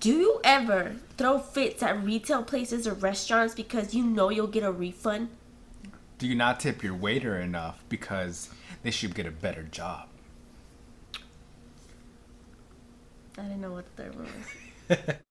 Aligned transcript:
Do 0.00 0.10
you 0.10 0.40
ever 0.44 0.94
throw 1.16 1.40
fits 1.40 1.82
at 1.82 2.04
retail 2.04 2.44
places 2.44 2.86
or 2.86 2.94
restaurants 2.94 3.54
because 3.54 3.94
you 3.94 4.04
know 4.04 4.30
you'll 4.30 4.46
get 4.46 4.62
a 4.62 4.70
refund? 4.70 5.28
Do 6.18 6.28
you 6.28 6.36
not 6.36 6.60
tip 6.60 6.84
your 6.84 6.94
waiter 6.94 7.38
enough 7.38 7.82
because 7.88 8.50
they 8.84 8.92
should 8.92 9.14
get 9.14 9.26
a 9.26 9.32
better 9.32 9.64
job? 9.64 10.06
I 13.36 13.42
didn't 13.42 13.60
know 13.60 13.72
what 13.72 13.84
the 13.96 14.02
third 14.02 14.14
one 14.14 14.28
was. 14.88 15.16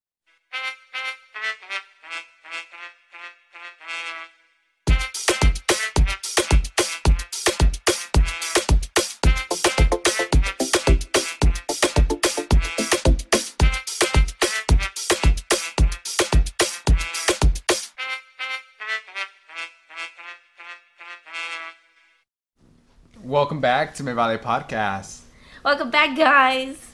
Welcome 23.58 23.70
back 23.72 23.96
to 23.96 24.04
My 24.04 24.14
Valley 24.14 24.38
Podcast. 24.38 25.22
Welcome 25.66 25.90
back, 25.90 26.16
guys. 26.16 26.92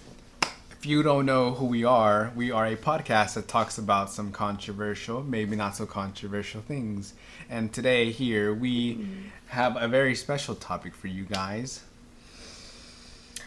If 0.71 0.85
you 0.85 1.03
don't 1.03 1.25
know 1.25 1.51
who 1.51 1.65
we 1.65 1.83
are, 1.83 2.31
we 2.37 2.51
are 2.51 2.65
a 2.65 2.77
podcast 2.77 3.33
that 3.33 3.49
talks 3.49 3.77
about 3.77 4.09
some 4.09 4.31
controversial, 4.31 5.23
maybe 5.23 5.57
not 5.57 5.75
so 5.75 5.85
controversial 5.85 6.61
things. 6.61 7.15
And 7.49 7.73
today, 7.73 8.11
here, 8.11 8.53
we 8.53 9.05
have 9.47 9.75
a 9.75 9.89
very 9.89 10.15
special 10.15 10.55
topic 10.55 10.95
for 10.95 11.07
you 11.07 11.25
guys. 11.25 11.83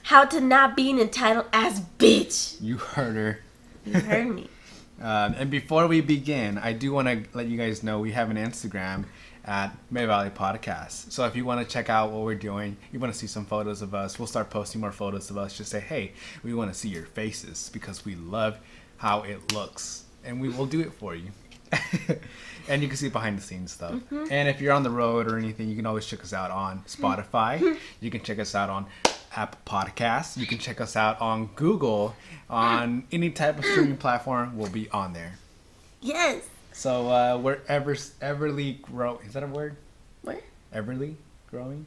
How 0.02 0.26
to 0.26 0.38
not 0.38 0.76
be 0.76 0.90
an 0.90 1.00
entitled 1.00 1.46
ass 1.54 1.80
bitch. 1.98 2.60
You 2.60 2.76
heard 2.76 3.16
her. 3.16 3.40
You 3.86 3.98
heard 3.98 4.26
me. 4.26 4.50
Um, 4.98 5.34
and 5.36 5.50
before 5.50 5.86
we 5.88 6.00
begin, 6.00 6.56
I 6.56 6.72
do 6.72 6.90
want 6.90 7.06
to 7.06 7.22
let 7.36 7.48
you 7.48 7.58
guys 7.58 7.82
know 7.82 7.98
we 7.98 8.12
have 8.12 8.30
an 8.30 8.38
Instagram 8.38 9.04
at 9.46 9.76
May 9.90 10.06
Valley 10.06 10.30
Podcast. 10.30 11.12
So 11.12 11.24
if 11.26 11.36
you 11.36 11.44
want 11.44 11.66
to 11.66 11.72
check 11.72 11.88
out 11.88 12.10
what 12.10 12.24
we're 12.24 12.34
doing, 12.34 12.76
you 12.92 12.98
want 12.98 13.12
to 13.12 13.18
see 13.18 13.26
some 13.26 13.46
photos 13.46 13.80
of 13.82 13.94
us, 13.94 14.18
we'll 14.18 14.26
start 14.26 14.50
posting 14.50 14.80
more 14.80 14.92
photos 14.92 15.30
of 15.30 15.38
us. 15.38 15.56
Just 15.56 15.70
say, 15.70 15.80
hey, 15.80 16.12
we 16.42 16.52
want 16.52 16.72
to 16.72 16.78
see 16.78 16.88
your 16.88 17.06
faces 17.06 17.70
because 17.72 18.04
we 18.04 18.16
love 18.16 18.58
how 18.96 19.22
it 19.22 19.52
looks, 19.52 20.04
and 20.24 20.40
we 20.40 20.48
will 20.48 20.66
do 20.66 20.80
it 20.80 20.92
for 20.92 21.14
you. 21.14 21.30
and 22.68 22.82
you 22.82 22.88
can 22.88 22.96
see 22.96 23.08
behind 23.08 23.38
the 23.38 23.42
scenes 23.42 23.72
stuff. 23.72 23.94
Mm-hmm. 23.94 24.26
And 24.30 24.48
if 24.48 24.60
you're 24.60 24.72
on 24.72 24.82
the 24.82 24.90
road 24.90 25.30
or 25.30 25.38
anything, 25.38 25.68
you 25.68 25.76
can 25.76 25.86
always 25.86 26.06
check 26.06 26.22
us 26.22 26.32
out 26.32 26.50
on 26.50 26.82
Spotify. 26.86 27.58
Mm-hmm. 27.58 27.74
you 28.00 28.10
can 28.10 28.22
check 28.22 28.38
us 28.38 28.54
out 28.54 28.70
on 28.70 28.86
Apple 29.34 29.58
Podcasts. 29.66 30.36
You 30.36 30.46
can 30.46 30.58
check 30.58 30.80
us 30.80 30.96
out 30.96 31.20
on 31.20 31.50
Google. 31.56 32.14
On 32.48 33.04
any 33.10 33.30
type 33.30 33.58
of 33.58 33.64
streaming 33.64 33.96
platform, 33.96 34.56
we'll 34.56 34.70
be 34.70 34.88
on 34.90 35.12
there. 35.12 35.34
Yes. 36.00 36.48
So 36.76 37.08
uh, 37.08 37.38
we're 37.38 37.60
ever 37.68 37.94
everly 37.94 38.82
grow. 38.82 39.18
Is 39.26 39.32
that 39.32 39.42
a 39.42 39.46
word? 39.46 39.76
Where? 40.20 40.42
Everly 40.74 41.14
growing. 41.50 41.86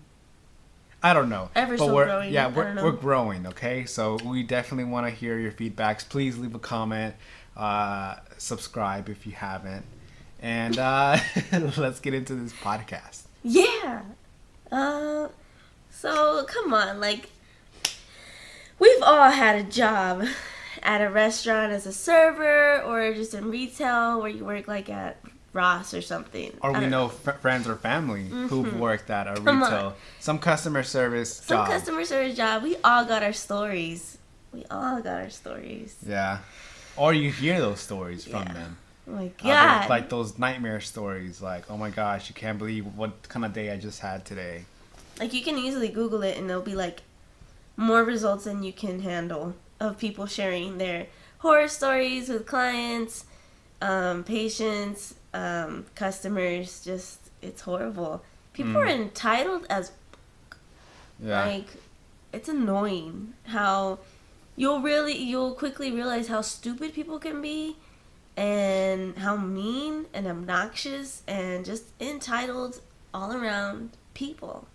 I 1.04 1.14
don't 1.14 1.30
know. 1.30 1.52
Ever 1.56 1.78
but 1.78 1.86
so 1.86 1.94
we're, 1.94 2.06
growing, 2.06 2.34
Yeah, 2.34 2.48
we're, 2.48 2.74
we're 2.84 2.92
growing. 2.94 3.46
Okay, 3.46 3.86
so 3.86 4.18
we 4.26 4.42
definitely 4.42 4.92
want 4.92 5.06
to 5.06 5.12
hear 5.12 5.38
your 5.38 5.52
feedbacks. 5.52 6.10
Please 6.10 6.40
leave 6.40 6.56
a 6.56 6.60
comment. 6.60 7.14
Uh, 7.56 8.16
subscribe 8.40 9.10
if 9.10 9.28
you 9.28 9.34
haven't, 9.34 9.86
and 10.42 10.80
uh, 10.80 11.20
let's 11.78 12.00
get 12.00 12.16
into 12.16 12.34
this 12.34 12.54
podcast. 12.54 13.22
Yeah. 13.44 14.02
Uh, 14.72 15.28
so 15.92 16.46
come 16.46 16.74
on, 16.74 17.00
like 17.00 17.30
we've 18.80 19.04
all 19.04 19.30
had 19.30 19.56
a 19.56 19.64
job 19.64 20.26
at 20.84 21.02
a 21.02 21.10
restaurant 21.10 21.72
as 21.72 21.86
a 21.86 21.92
server 21.94 22.82
or 22.84 23.14
just 23.14 23.34
in 23.34 23.50
retail 23.50 24.20
where 24.22 24.30
you 24.30 24.46
work 24.46 24.68
like 24.68 24.90
at 24.90 25.18
Ross 25.54 25.94
or 25.94 26.02
something. 26.02 26.56
Or 26.62 26.72
we 26.74 26.82
don't 26.82 26.90
know 26.92 27.08
f- 27.26 27.42
friends 27.42 27.68
or 27.68 27.76
family 27.76 28.26
who've 28.28 28.80
worked 28.80 29.10
at 29.10 29.28
a 29.28 29.32
Mm-hmm. 29.32 29.46
Come 29.46 29.64
on. 29.64 29.72
retail, 29.72 29.96
some 30.20 30.40
customer 30.40 30.84
service 30.84 31.34
some 31.38 31.58
job. 31.58 31.68
customer 31.68 32.06
service 32.06 32.36
job. 32.38 32.64
We 32.64 32.76
all 32.84 33.06
got 33.06 33.24
our 33.24 33.34
stories. 33.34 34.18
We 34.54 34.66
all 34.72 35.02
got 35.02 35.22
our 35.22 35.30
stories. 35.30 35.96
yeah, 36.06 36.40
or 36.98 37.14
you 37.14 37.32
hear 37.32 37.60
those 37.60 37.80
stories 37.80 38.26
from 38.26 38.44
Yeah. 38.44 38.54
them. 38.54 38.78
Oh 39.08 39.12
my 39.14 39.26
Uh, 39.26 39.30
god. 39.44 39.90
like 39.90 40.10
those 40.10 40.38
nightmare 40.38 40.80
stories, 40.82 41.42
like, 41.42 41.70
oh 41.70 41.78
my 41.78 41.90
gosh, 41.90 42.30
you 42.30 42.36
can't 42.36 42.58
believe 42.60 42.86
what 42.96 43.28
kind 43.28 43.44
of 43.44 43.54
day 43.54 43.72
I 43.72 43.78
just 43.78 44.00
had 44.02 44.26
today. 44.26 44.66
Like 45.20 45.34
you 45.34 45.42
can 45.44 45.58
easily 45.58 45.90
Google 45.90 46.22
it 46.24 46.38
and 46.38 46.48
there'll 46.50 46.62
be 46.62 46.76
like 46.76 47.02
more 47.76 48.04
results 48.04 48.44
than 48.46 48.62
you 48.64 48.72
can 48.74 49.00
handle 49.02 49.56
of 49.80 49.98
people 49.98 50.26
sharing 50.26 50.78
their 50.78 51.08
horror 51.40 51.68
stories 51.68 52.30
with 52.30 52.46
clients, 52.46 53.26
um, 53.82 54.24
patients, 54.24 55.16
um, 55.34 55.86
customers. 55.96 56.84
Just 56.84 57.30
it's 57.42 57.62
horrible. 57.62 58.24
People 58.54 58.74
Mm. 58.74 58.78
are 58.78 58.88
entitled 58.88 59.66
as 59.70 59.92
Yeah. 61.22 61.46
like 61.46 61.68
it's 62.34 62.50
annoying 62.50 63.34
how 63.48 64.00
you'll 64.56 64.82
really 64.82 65.18
you'll 65.18 65.54
quickly 65.54 65.92
realize 65.92 66.28
how 66.28 66.42
stupid 66.42 66.94
people 66.94 67.20
can 67.20 67.42
be 67.42 67.78
and 68.38 69.18
how 69.18 69.36
mean 69.36 70.06
and 70.14 70.28
obnoxious 70.28 71.24
and 71.28 71.66
just 71.66 71.86
entitled 72.00 72.82
all 73.14 73.32
around 73.34 73.92
people. 74.14 74.68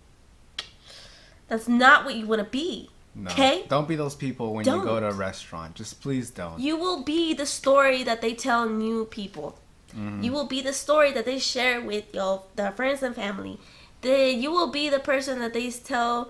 That's 1.47 1.67
not 1.67 2.05
what 2.05 2.15
you 2.15 2.25
want 2.25 2.39
to 2.39 2.49
be. 2.49 2.89
No. 3.15 3.31
okay. 3.31 3.63
Don't 3.69 3.87
be 3.87 3.95
those 3.95 4.13
people 4.15 4.53
when 4.53 4.65
you 4.65 4.83
go 4.83 4.99
to 4.99 5.07
a 5.09 5.13
restaurant. 5.13 5.75
Just 5.75 6.01
please 6.01 6.29
don't. 6.29 6.59
You 6.59 6.75
will 6.77 7.03
be 7.03 7.33
the 7.33 7.45
story 7.45 8.03
that 8.03 8.21
they 8.21 8.33
tell 8.33 8.67
new 8.67 9.05
people. 9.05 9.57
Mhm. 9.95 10.23
You 10.23 10.31
will 10.33 10.47
be 10.47 10.61
the 10.61 10.73
story 10.73 11.11
that 11.13 11.25
they 11.25 11.39
share 11.39 11.81
with 11.81 12.13
your 12.13 12.43
their 12.55 12.71
friends 12.71 13.01
and 13.01 13.15
family. 13.15 13.57
The 14.01 14.31
you 14.33 14.51
will 14.51 14.67
be 14.67 14.89
the 14.89 14.99
person 14.99 15.39
that 15.39 15.53
they 15.53 15.71
tell 15.71 16.29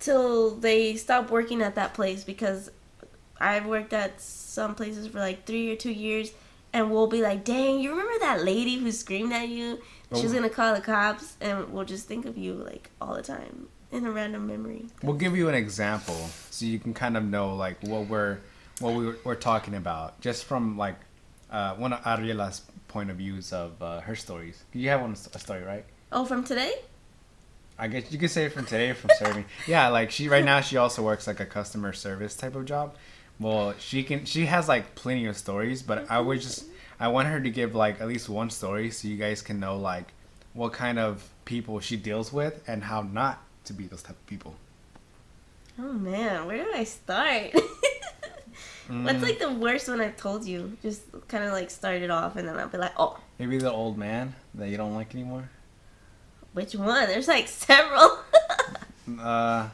till 0.00 0.50
they 0.50 0.96
stop 0.96 1.30
working 1.30 1.62
at 1.62 1.74
that 1.76 1.94
place 1.94 2.24
because 2.24 2.70
I've 3.40 3.64
worked 3.66 3.92
at 3.92 4.20
some 4.20 4.74
places 4.74 5.06
for 5.08 5.18
like 5.18 5.46
three 5.46 5.72
or 5.72 5.76
two 5.76 5.90
years 5.92 6.32
and 6.72 6.90
we'll 6.90 7.06
be 7.06 7.22
like, 7.22 7.44
dang, 7.44 7.80
you 7.80 7.90
remember 7.90 8.18
that 8.20 8.44
lady 8.44 8.76
who 8.76 8.90
screamed 8.92 9.32
at 9.32 9.48
you? 9.48 9.78
She's 10.14 10.32
gonna 10.32 10.50
call 10.50 10.74
the 10.74 10.80
cops 10.80 11.36
and 11.40 11.72
we'll 11.72 11.84
just 11.84 12.06
think 12.06 12.26
of 12.26 12.36
you 12.36 12.52
like 12.54 12.90
all 13.00 13.14
the 13.14 13.22
time 13.22 13.68
in 13.94 14.04
a 14.04 14.10
random 14.10 14.46
memory. 14.46 14.86
We'll 15.02 15.16
give 15.16 15.36
you 15.36 15.48
an 15.48 15.54
example 15.54 16.28
so 16.50 16.66
you 16.66 16.78
can 16.78 16.92
kind 16.92 17.16
of 17.16 17.24
know 17.24 17.54
like 17.54 17.80
what 17.82 18.08
we're 18.08 18.38
what 18.80 18.94
we 18.94 19.06
were, 19.06 19.18
we're 19.24 19.34
talking 19.36 19.74
about 19.74 20.20
just 20.20 20.44
from 20.44 20.76
like 20.76 20.96
uh, 21.50 21.74
one 21.76 21.92
of 21.92 22.00
Ariela's 22.00 22.62
point 22.88 23.10
of 23.10 23.16
views 23.16 23.52
of 23.52 23.80
uh, 23.80 24.00
her 24.00 24.16
stories. 24.16 24.64
You 24.72 24.88
have 24.88 25.00
one 25.00 25.12
a 25.12 25.38
story, 25.38 25.62
right? 25.62 25.84
Oh, 26.10 26.24
from 26.24 26.42
today? 26.42 26.74
I 27.78 27.86
guess 27.86 28.10
you 28.10 28.18
could 28.18 28.30
say 28.30 28.48
from 28.48 28.64
today 28.66 28.92
from 28.92 29.10
serving. 29.18 29.44
Yeah, 29.66 29.88
like 29.88 30.10
she 30.10 30.28
right 30.28 30.44
now 30.44 30.60
she 30.60 30.76
also 30.76 31.02
works 31.02 31.26
like 31.26 31.40
a 31.40 31.46
customer 31.46 31.92
service 31.92 32.34
type 32.34 32.56
of 32.56 32.64
job. 32.64 32.96
Well, 33.38 33.74
she 33.78 34.02
can 34.02 34.24
she 34.24 34.46
has 34.46 34.68
like 34.68 34.96
plenty 34.96 35.26
of 35.26 35.36
stories, 35.36 35.82
but 35.82 36.10
I 36.10 36.18
would 36.18 36.40
just 36.40 36.64
I 36.98 37.08
want 37.08 37.28
her 37.28 37.40
to 37.40 37.50
give 37.50 37.76
like 37.76 38.00
at 38.00 38.08
least 38.08 38.28
one 38.28 38.50
story 38.50 38.90
so 38.90 39.06
you 39.06 39.16
guys 39.16 39.40
can 39.40 39.60
know 39.60 39.76
like 39.76 40.12
what 40.52 40.72
kind 40.72 40.98
of 40.98 41.28
people 41.44 41.78
she 41.78 41.96
deals 41.96 42.32
with 42.32 42.62
and 42.68 42.82
how 42.84 43.02
not 43.02 43.40
to 43.64 43.72
be 43.72 43.86
those 43.86 44.02
type 44.02 44.16
of 44.16 44.26
people. 44.26 44.54
Oh 45.78 45.92
man, 45.92 46.46
where 46.46 46.62
do 46.64 46.70
I 46.74 46.84
start? 46.84 47.52
What's 48.86 49.18
Mm, 49.18 49.22
like 49.22 49.38
the 49.38 49.50
worst 49.50 49.88
one 49.88 50.00
I've 50.00 50.16
told 50.16 50.44
you? 50.44 50.76
Just 50.82 51.02
kind 51.28 51.42
of 51.42 51.52
like 51.52 51.70
start 51.70 52.02
it 52.02 52.10
off 52.10 52.36
and 52.36 52.46
then 52.46 52.56
I'll 52.58 52.68
be 52.68 52.76
like, 52.78 52.92
oh, 52.98 53.18
maybe 53.38 53.56
the 53.58 53.72
old 53.72 53.96
man 53.96 54.34
that 54.54 54.68
you 54.68 54.76
don't 54.76 54.94
like 54.94 55.14
anymore? 55.14 55.48
which 56.52 56.74
one? 56.74 57.06
There's 57.08 57.28
like 57.28 57.48
several. 57.48 58.18
Uh 59.20 59.68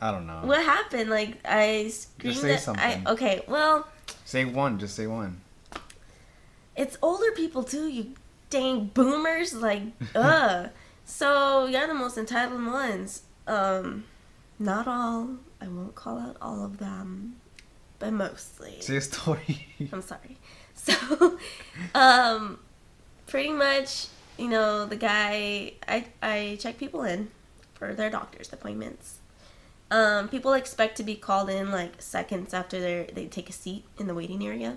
I 0.00 0.10
don't 0.12 0.26
know. 0.26 0.40
what 0.44 0.62
happened? 0.64 1.08
Like 1.10 1.38
I 1.44 1.88
screamed 1.88 2.36
say 2.36 2.54
at- 2.54 2.60
something. 2.60 2.84
I 3.06 3.10
okay, 3.12 3.42
well, 3.48 3.86
Say 4.24 4.44
one, 4.44 4.78
just 4.78 4.94
say 4.96 5.06
one. 5.06 5.40
it's 6.76 6.96
older 7.02 7.30
people 7.32 7.62
too. 7.64 7.86
You 7.88 8.14
dang 8.50 8.86
boomers, 8.94 9.54
like 9.54 9.82
ugh. 10.14 10.70
So 11.08 11.64
you're 11.64 11.86
the 11.86 11.94
most 11.94 12.18
entitled 12.18 12.64
ones. 12.64 13.22
Um, 13.46 14.04
not 14.58 14.86
all. 14.86 15.38
I 15.58 15.66
won't 15.66 15.94
call 15.94 16.18
out 16.18 16.36
all 16.40 16.62
of 16.62 16.78
them, 16.78 17.36
but 17.98 18.12
mostly. 18.12 18.76
Say 18.80 18.96
a 18.96 19.00
story. 19.00 19.66
I'm 19.92 20.02
sorry. 20.02 20.36
So, 20.74 21.38
um, 21.94 22.58
pretty 23.26 23.48
much, 23.48 24.08
you 24.36 24.48
know, 24.48 24.84
the 24.84 24.96
guy, 24.96 25.72
I, 25.88 26.04
I 26.22 26.58
check 26.60 26.76
people 26.76 27.02
in 27.02 27.30
for 27.74 27.94
their 27.94 28.10
doctor's 28.10 28.52
appointments. 28.52 29.18
Um, 29.90 30.28
people 30.28 30.52
expect 30.52 30.98
to 30.98 31.02
be 31.02 31.14
called 31.14 31.48
in 31.48 31.70
like 31.72 32.02
seconds 32.02 32.52
after 32.52 32.78
they 32.78 33.10
they 33.14 33.24
take 33.24 33.48
a 33.48 33.54
seat 33.54 33.84
in 33.98 34.06
the 34.06 34.14
waiting 34.14 34.46
area, 34.46 34.76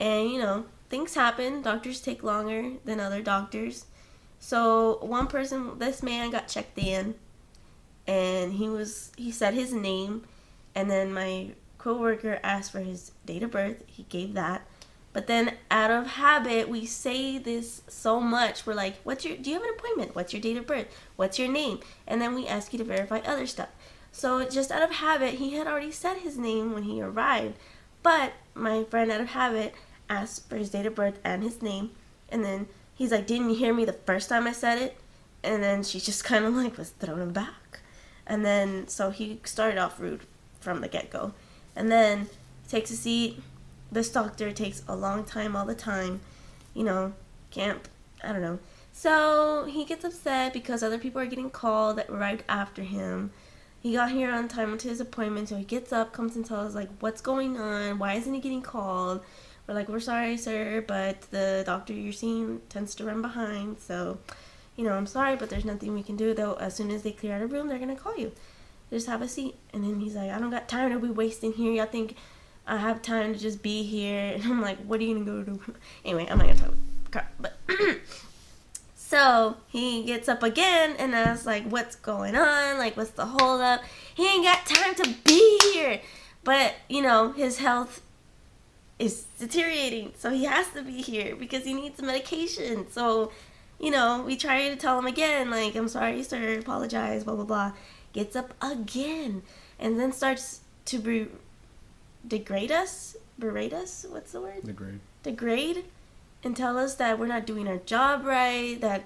and 0.00 0.30
you 0.30 0.40
know 0.40 0.64
things 0.88 1.14
happen. 1.14 1.60
Doctors 1.60 2.00
take 2.00 2.22
longer 2.22 2.72
than 2.86 2.98
other 2.98 3.20
doctors. 3.20 3.84
So 4.44 4.98
one 5.02 5.28
person, 5.28 5.78
this 5.78 6.02
man 6.02 6.32
got 6.32 6.48
checked 6.48 6.76
in, 6.76 7.14
and 8.08 8.52
he 8.52 8.68
was 8.68 9.12
he 9.16 9.30
said 9.30 9.54
his 9.54 9.72
name, 9.72 10.24
and 10.74 10.90
then 10.90 11.14
my 11.14 11.52
coworker 11.78 12.40
asked 12.42 12.72
for 12.72 12.80
his 12.80 13.12
date 13.24 13.44
of 13.44 13.52
birth. 13.52 13.84
He 13.86 14.02
gave 14.02 14.34
that. 14.34 14.66
But 15.12 15.28
then 15.28 15.54
out 15.70 15.92
of 15.92 16.08
habit, 16.08 16.68
we 16.68 16.86
say 16.86 17.38
this 17.38 17.82
so 17.86 18.20
much. 18.20 18.66
We're 18.66 18.74
like, 18.74 18.96
"What's 19.04 19.24
your 19.24 19.36
do 19.36 19.48
you 19.48 19.54
have 19.54 19.62
an 19.62 19.74
appointment? 19.78 20.16
What's 20.16 20.32
your 20.32 20.42
date 20.42 20.56
of 20.56 20.66
birth? 20.66 20.88
What's 21.14 21.38
your 21.38 21.48
name?" 21.48 21.78
And 22.08 22.20
then 22.20 22.34
we 22.34 22.48
ask 22.48 22.72
you 22.72 22.80
to 22.80 22.84
verify 22.84 23.18
other 23.18 23.46
stuff. 23.46 23.68
So 24.10 24.44
just 24.48 24.72
out 24.72 24.82
of 24.82 24.90
habit, 24.90 25.34
he 25.34 25.54
had 25.54 25.68
already 25.68 25.92
said 25.92 26.16
his 26.16 26.36
name 26.36 26.74
when 26.74 26.82
he 26.82 27.00
arrived. 27.00 27.58
But 28.02 28.32
my 28.54 28.82
friend 28.82 29.12
out 29.12 29.20
of 29.20 29.28
habit 29.28 29.76
asked 30.10 30.48
for 30.48 30.56
his 30.56 30.70
date 30.70 30.86
of 30.86 30.96
birth 30.96 31.20
and 31.22 31.44
his 31.44 31.62
name. 31.62 31.92
And 32.28 32.44
then 32.44 32.66
he's 33.02 33.10
like, 33.10 33.26
"Didn't 33.26 33.50
you 33.50 33.56
hear 33.56 33.74
me 33.74 33.84
the 33.84 33.92
first 33.92 34.28
time 34.28 34.46
I 34.46 34.52
said 34.52 34.78
it?" 34.78 34.96
And 35.42 35.62
then 35.62 35.82
she 35.82 35.98
just 36.00 36.24
kind 36.30 36.44
of 36.44 36.54
like 36.54 36.78
was 36.78 36.90
thrown 36.90 37.32
back. 37.32 37.80
And 38.26 38.44
then 38.44 38.86
so 38.86 39.10
he 39.10 39.40
started 39.44 39.78
off 39.78 39.98
rude 39.98 40.22
from 40.60 40.80
the 40.80 40.88
get-go. 40.88 41.34
And 41.74 41.90
then 41.90 42.28
takes 42.68 42.90
a 42.90 42.96
seat. 42.96 43.42
This 43.90 44.10
doctor 44.10 44.52
takes 44.52 44.82
a 44.86 44.94
long 44.94 45.24
time 45.24 45.56
all 45.56 45.66
the 45.66 45.74
time. 45.74 46.20
You 46.74 46.84
know, 46.84 47.12
can't 47.50 47.88
I 48.22 48.32
don't 48.32 48.42
know. 48.42 48.60
So 48.92 49.64
he 49.64 49.84
gets 49.84 50.04
upset 50.04 50.52
because 50.52 50.82
other 50.82 50.98
people 50.98 51.20
are 51.20 51.26
getting 51.26 51.50
called 51.50 51.96
that 51.96 52.08
arrived 52.08 52.44
after 52.48 52.82
him. 52.82 53.32
He 53.80 53.94
got 53.94 54.12
here 54.12 54.30
on 54.30 54.46
time 54.46 54.78
to 54.78 54.88
his 54.88 55.00
appointment, 55.00 55.48
so 55.48 55.56
he 55.56 55.64
gets 55.64 55.92
up, 55.92 56.12
comes 56.12 56.36
and 56.36 56.46
tells 56.46 56.68
us 56.68 56.74
like 56.76 56.88
what's 57.00 57.20
going 57.20 57.58
on, 57.58 57.98
why 57.98 58.14
isn't 58.14 58.32
he 58.32 58.40
getting 58.40 58.62
called? 58.62 59.24
We're 59.66 59.74
like, 59.74 59.88
We're 59.88 60.00
sorry, 60.00 60.36
sir, 60.36 60.84
but 60.86 61.22
the 61.30 61.62
doctor 61.64 61.92
you're 61.92 62.12
seeing 62.12 62.60
tends 62.68 62.94
to 62.96 63.04
run 63.04 63.22
behind, 63.22 63.78
so 63.78 64.18
you 64.76 64.84
know, 64.84 64.92
I'm 64.92 65.06
sorry, 65.06 65.36
but 65.36 65.50
there's 65.50 65.64
nothing 65.64 65.94
we 65.94 66.02
can 66.02 66.16
do 66.16 66.34
though. 66.34 66.54
As 66.54 66.74
soon 66.74 66.90
as 66.90 67.02
they 67.02 67.12
clear 67.12 67.34
out 67.34 67.42
a 67.42 67.46
room, 67.46 67.68
they're 67.68 67.78
gonna 67.78 67.96
call 67.96 68.16
you. 68.16 68.32
Just 68.90 69.06
have 69.06 69.22
a 69.22 69.28
seat. 69.28 69.54
And 69.72 69.84
then 69.84 70.00
he's 70.00 70.14
like, 70.14 70.30
I 70.30 70.38
don't 70.38 70.50
got 70.50 70.68
time 70.68 70.90
to 70.90 70.98
be 70.98 71.10
wasting 71.10 71.52
here. 71.52 71.72
Y'all 71.72 71.86
think 71.86 72.16
I 72.66 72.76
have 72.76 73.02
time 73.02 73.32
to 73.32 73.38
just 73.38 73.62
be 73.62 73.82
here? 73.82 74.32
And 74.34 74.44
I'm 74.44 74.60
like, 74.60 74.78
what 74.84 75.00
are 75.00 75.04
you 75.04 75.14
gonna 75.14 75.24
go 75.24 75.42
do? 75.42 75.60
Anyway, 76.04 76.26
I'm 76.30 76.38
not 76.38 76.46
gonna 76.46 76.58
talk 76.58 76.74
crap. 77.10 77.32
But 77.38 77.58
so 78.94 79.56
he 79.68 80.04
gets 80.04 80.28
up 80.28 80.42
again 80.42 80.96
and 80.98 81.14
asks 81.14 81.46
like, 81.46 81.64
what's 81.64 81.96
going 81.96 82.34
on? 82.34 82.78
Like, 82.78 82.96
what's 82.96 83.10
the 83.10 83.26
hold 83.26 83.60
up? 83.60 83.82
He 84.14 84.26
ain't 84.26 84.44
got 84.44 84.66
time 84.66 84.94
to 84.96 85.14
be 85.24 85.58
here. 85.74 86.00
But 86.44 86.74
you 86.88 87.02
know, 87.02 87.32
his 87.32 87.58
health 87.58 88.00
is 89.04 89.24
deteriorating, 89.38 90.12
so 90.16 90.30
he 90.30 90.44
has 90.44 90.68
to 90.70 90.82
be 90.82 91.02
here 91.02 91.36
because 91.36 91.64
he 91.64 91.74
needs 91.74 92.00
medication. 92.00 92.90
So 92.90 93.32
you 93.82 93.90
know, 93.90 94.22
we 94.24 94.36
try 94.36 94.68
to 94.68 94.76
tell 94.76 94.96
him 94.96 95.06
again, 95.06 95.50
like, 95.50 95.74
I'm 95.74 95.88
sorry, 95.88 96.22
sir, 96.22 96.60
apologize, 96.60 97.24
blah, 97.24 97.34
blah, 97.34 97.44
blah. 97.44 97.72
Gets 98.12 98.36
up 98.36 98.54
again 98.62 99.42
and 99.78 99.98
then 99.98 100.12
starts 100.12 100.60
to 100.86 100.98
be- 100.98 101.28
degrade 102.26 102.70
us, 102.70 103.16
berate 103.38 103.72
us, 103.72 104.06
what's 104.08 104.32
the 104.32 104.40
word? 104.40 104.62
Degrade. 104.64 105.00
Degrade 105.24 105.84
and 106.44 106.56
tell 106.56 106.78
us 106.78 106.94
that 106.94 107.18
we're 107.18 107.26
not 107.26 107.44
doing 107.44 107.66
our 107.66 107.78
job 107.78 108.24
right, 108.24 108.80
that 108.80 109.04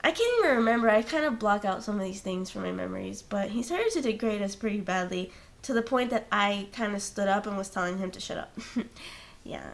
I 0.00 0.10
can't 0.10 0.38
even 0.40 0.56
remember. 0.56 0.90
I 0.90 1.02
kind 1.02 1.24
of 1.24 1.38
block 1.38 1.64
out 1.64 1.84
some 1.84 1.94
of 1.94 2.04
these 2.04 2.20
things 2.20 2.50
from 2.50 2.62
my 2.62 2.72
memories, 2.72 3.22
but 3.22 3.50
he 3.50 3.62
started 3.62 3.92
to 3.92 4.02
degrade 4.02 4.42
us 4.42 4.56
pretty 4.56 4.80
badly 4.80 5.30
to 5.62 5.72
the 5.72 5.82
point 5.82 6.10
that 6.10 6.26
I 6.32 6.68
kind 6.72 6.94
of 6.94 7.02
stood 7.02 7.28
up 7.28 7.46
and 7.46 7.56
was 7.56 7.70
telling 7.70 7.98
him 7.98 8.10
to 8.10 8.20
shut 8.20 8.38
up. 8.38 8.58
yeah. 9.46 9.70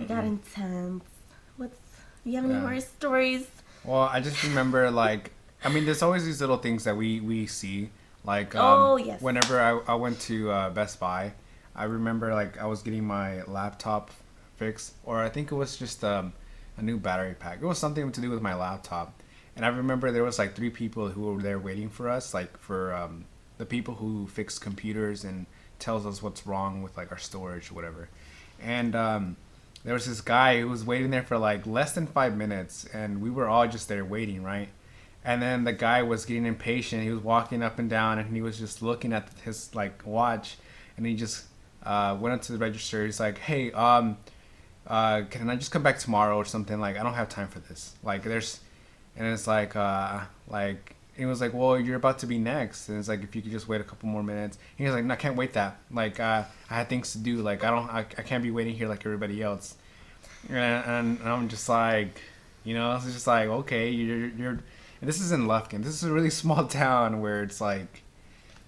It 0.00 0.08
got 0.08 0.24
intense. 0.24 1.04
What's 1.56 1.78
do 2.24 2.30
you 2.30 2.36
have 2.36 2.44
any 2.44 2.54
Yeah. 2.54 2.60
more 2.60 2.80
stories? 2.80 3.46
Well, 3.84 4.00
I 4.02 4.20
just 4.20 4.42
remember 4.42 4.90
like 4.90 5.30
I 5.64 5.68
mean, 5.70 5.84
there's 5.86 6.02
always 6.02 6.24
these 6.24 6.40
little 6.40 6.58
things 6.58 6.84
that 6.84 6.96
we 6.96 7.20
we 7.20 7.46
see. 7.46 7.90
Like 8.24 8.54
um, 8.54 8.80
Oh, 8.80 8.96
yes. 8.96 9.20
whenever 9.20 9.60
I, 9.60 9.92
I 9.92 9.94
went 9.94 10.20
to 10.22 10.50
uh, 10.50 10.70
Best 10.70 10.98
Buy, 10.98 11.32
I 11.76 11.84
remember 11.84 12.34
like 12.34 12.58
I 12.60 12.66
was 12.66 12.82
getting 12.82 13.04
my 13.04 13.42
laptop 13.44 14.10
fixed, 14.56 14.94
or 15.04 15.20
I 15.22 15.28
think 15.28 15.52
it 15.52 15.54
was 15.54 15.76
just 15.76 16.02
um, 16.04 16.32
a 16.78 16.82
new 16.82 16.96
battery 16.98 17.34
pack. 17.38 17.58
It 17.60 17.66
was 17.66 17.78
something 17.78 18.10
to 18.12 18.20
do 18.20 18.30
with 18.30 18.40
my 18.42 18.54
laptop, 18.54 19.22
and 19.56 19.64
I 19.64 19.68
remember 19.68 20.10
there 20.10 20.24
was 20.24 20.38
like 20.38 20.54
three 20.54 20.70
people 20.70 21.08
who 21.10 21.22
were 21.34 21.42
there 21.42 21.58
waiting 21.58 21.90
for 21.90 22.08
us, 22.08 22.32
like 22.32 22.56
for 22.58 22.94
um, 22.94 23.26
the 23.58 23.66
people 23.66 23.94
who 23.94 24.26
fix 24.26 24.58
computers 24.58 25.24
and 25.24 25.44
tells 25.78 26.06
us 26.06 26.22
what's 26.22 26.46
wrong 26.46 26.82
with 26.82 26.96
like 26.96 27.12
our 27.12 27.18
storage 27.18 27.70
or 27.70 27.74
whatever. 27.74 28.08
And 28.64 28.96
um, 28.96 29.36
there 29.84 29.94
was 29.94 30.06
this 30.06 30.20
guy 30.20 30.60
who 30.60 30.68
was 30.68 30.84
waiting 30.84 31.10
there 31.10 31.22
for 31.22 31.36
like 31.38 31.66
less 31.66 31.92
than 31.92 32.06
five 32.06 32.36
minutes, 32.36 32.86
and 32.92 33.20
we 33.20 33.30
were 33.30 33.46
all 33.46 33.68
just 33.68 33.88
there 33.88 34.04
waiting, 34.04 34.42
right? 34.42 34.68
And 35.24 35.40
then 35.40 35.64
the 35.64 35.72
guy 35.72 36.02
was 36.02 36.24
getting 36.24 36.46
impatient. 36.46 37.02
He 37.02 37.10
was 37.10 37.22
walking 37.22 37.62
up 37.62 37.78
and 37.78 37.88
down, 37.88 38.18
and 38.18 38.34
he 38.34 38.42
was 38.42 38.58
just 38.58 38.82
looking 38.82 39.12
at 39.12 39.28
his 39.44 39.74
like 39.74 40.04
watch, 40.06 40.56
and 40.96 41.06
he 41.06 41.14
just 41.14 41.44
uh, 41.82 42.16
went 42.18 42.34
up 42.34 42.42
to 42.42 42.52
the 42.52 42.58
register. 42.58 43.04
He's 43.04 43.20
like, 43.20 43.38
"Hey, 43.38 43.72
um, 43.72 44.16
uh, 44.86 45.22
can 45.30 45.50
I 45.50 45.56
just 45.56 45.70
come 45.70 45.82
back 45.82 45.98
tomorrow 45.98 46.36
or 46.36 46.44
something? 46.44 46.80
Like, 46.80 46.98
I 46.98 47.02
don't 47.02 47.14
have 47.14 47.28
time 47.28 47.48
for 47.48 47.60
this. 47.60 47.94
Like, 48.02 48.22
there's," 48.22 48.60
and 49.16 49.26
it's 49.26 49.46
like, 49.46 49.76
uh, 49.76 50.20
like 50.48 50.96
he 51.16 51.26
was 51.26 51.40
like, 51.40 51.54
"Well, 51.54 51.78
you're 51.78 51.96
about 51.96 52.18
to 52.20 52.26
be 52.26 52.38
next," 52.38 52.88
and 52.88 52.98
it's 52.98 53.08
like, 53.08 53.22
if 53.22 53.34
you 53.36 53.42
could 53.42 53.52
just 53.52 53.68
wait 53.68 53.80
a 53.80 53.84
couple 53.84 54.08
more 54.08 54.22
minutes. 54.22 54.58
He 54.76 54.84
was 54.84 54.94
like, 54.94 55.04
"No, 55.04 55.14
I 55.14 55.16
can't 55.16 55.36
wait 55.36 55.52
that. 55.54 55.76
Like, 55.90 56.20
uh, 56.20 56.44
I 56.70 56.74
had 56.74 56.88
things 56.88 57.12
to 57.12 57.18
do. 57.18 57.36
Like, 57.36 57.64
I 57.64 57.70
don't, 57.70 57.88
I, 57.88 58.00
I 58.00 58.22
can't 58.22 58.42
be 58.42 58.50
waiting 58.50 58.74
here 58.74 58.88
like 58.88 59.04
everybody 59.06 59.42
else." 59.42 59.76
And, 60.48 60.58
and 61.18 61.28
I'm 61.28 61.48
just 61.48 61.68
like, 61.68 62.20
you 62.64 62.74
know, 62.74 62.94
it's 62.96 63.04
just 63.06 63.26
like, 63.26 63.48
okay, 63.48 63.90
you're, 63.90 64.28
you're, 64.28 64.50
and 64.50 64.62
this 65.08 65.20
is 65.20 65.32
in 65.32 65.46
Lufkin. 65.46 65.82
This 65.82 65.94
is 65.94 66.04
a 66.04 66.12
really 66.12 66.30
small 66.42 66.66
town 66.66 67.20
where 67.20 67.42
it's 67.42 67.60
like, 67.60 68.02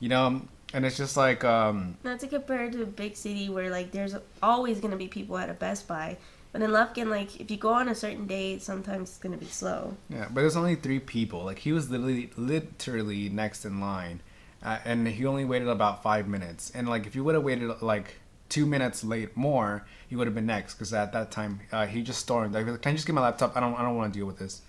you 0.01 0.09
know, 0.09 0.43
and 0.75 0.85
it's 0.85 0.97
just 0.97 1.17
like, 1.17 1.45
um, 1.45 1.97
Not 2.05 2.21
to 2.21 2.27
compare 2.27 2.71
to 2.71 2.83
a 2.83 2.87
big 2.87 3.17
city 3.17 3.49
where 3.49 3.71
like 3.71 3.93
there's 3.93 4.15
always 4.43 4.81
gonna 4.81 4.97
be 4.97 5.09
people 5.09 5.39
at 5.39 5.49
a 5.49 5.55
Best 5.55 5.89
Buy, 5.89 6.19
but 6.53 6.63
in 6.63 6.71
Lufkin, 6.71 7.09
like 7.09 7.41
if 7.41 7.51
you 7.51 7.57
go 7.57 7.73
on 7.73 7.89
a 7.89 7.95
certain 7.95 8.27
date, 8.27 8.63
sometimes 8.63 9.11
it's 9.11 9.19
gonna 9.19 9.37
be 9.37 9.47
slow. 9.47 9.97
yeah, 10.09 10.27
but 10.31 10.41
there's 10.41 10.57
only 10.57 10.75
three 10.75 11.01
people. 11.01 11.45
Like 11.45 11.59
he 11.59 11.73
was 11.73 11.91
literally, 11.91 12.31
literally 12.37 13.29
next 13.29 13.65
in 13.65 13.81
line, 13.81 14.21
uh, 14.63 14.79
and 14.85 15.07
he 15.07 15.27
only 15.27 15.45
waited 15.45 15.69
about 15.69 16.03
five 16.03 16.29
minutes. 16.29 16.73
And 16.75 16.89
like 16.89 17.07
if 17.07 17.15
you 17.15 17.25
would 17.25 17.35
have 17.35 17.45
waited 17.45 17.83
like 17.83 18.17
two 18.49 18.67
minutes 18.67 19.05
late 19.05 19.37
more, 19.37 19.85
he 20.09 20.17
would 20.17 20.27
have 20.27 20.35
been 20.35 20.47
next. 20.47 20.75
Because 20.75 20.93
at 20.95 21.13
that 21.13 21.31
time, 21.31 21.61
uh, 21.73 21.87
he 21.87 22.03
just 22.03 22.21
stormed. 22.21 22.55
Like, 22.55 22.67
can 22.83 22.91
I 22.91 22.95
just 22.95 23.07
get 23.07 23.15
my 23.15 23.21
laptop? 23.21 23.57
I 23.57 23.61
don't, 23.61 23.75
I 23.75 23.83
don't 23.83 23.97
want 23.97 24.13
to 24.13 24.19
deal 24.19 24.27
with 24.27 24.39
this. 24.39 24.63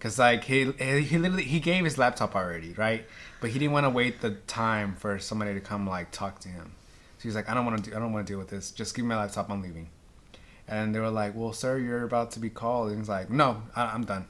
Cause 0.00 0.18
like 0.18 0.44
he 0.44 0.70
he 0.72 1.16
literally 1.16 1.44
he 1.44 1.60
gave 1.60 1.82
his 1.84 1.96
laptop 1.96 2.36
already, 2.36 2.74
right? 2.74 3.06
But 3.40 3.50
he 3.50 3.58
didn't 3.58 3.72
want 3.72 3.84
to 3.84 3.90
wait 3.90 4.20
the 4.20 4.32
time 4.46 4.96
for 4.96 5.18
somebody 5.18 5.54
to 5.54 5.60
come 5.60 5.88
like 5.88 6.10
talk 6.10 6.40
to 6.40 6.48
him. 6.50 6.72
So 7.16 7.22
he's 7.22 7.34
like, 7.34 7.48
I 7.48 7.54
don't 7.54 7.64
want 7.64 7.82
to 7.82 7.90
do 7.90 7.96
I 7.96 8.00
don't 8.00 8.12
want 8.12 8.26
to 8.26 8.30
deal 8.30 8.38
with 8.38 8.50
this. 8.50 8.70
Just 8.70 8.94
give 8.94 9.06
me 9.06 9.10
my 9.10 9.16
laptop. 9.16 9.48
I'm 9.50 9.62
leaving. 9.62 9.88
And 10.66 10.94
they 10.94 11.00
were 11.00 11.10
like, 11.10 11.34
Well, 11.34 11.52
sir, 11.52 11.78
you're 11.78 12.04
about 12.04 12.32
to 12.32 12.40
be 12.40 12.50
called. 12.50 12.90
And 12.90 12.98
he's 12.98 13.08
like, 13.08 13.30
No, 13.30 13.62
I, 13.74 13.86
I'm 13.86 14.04
done. 14.04 14.26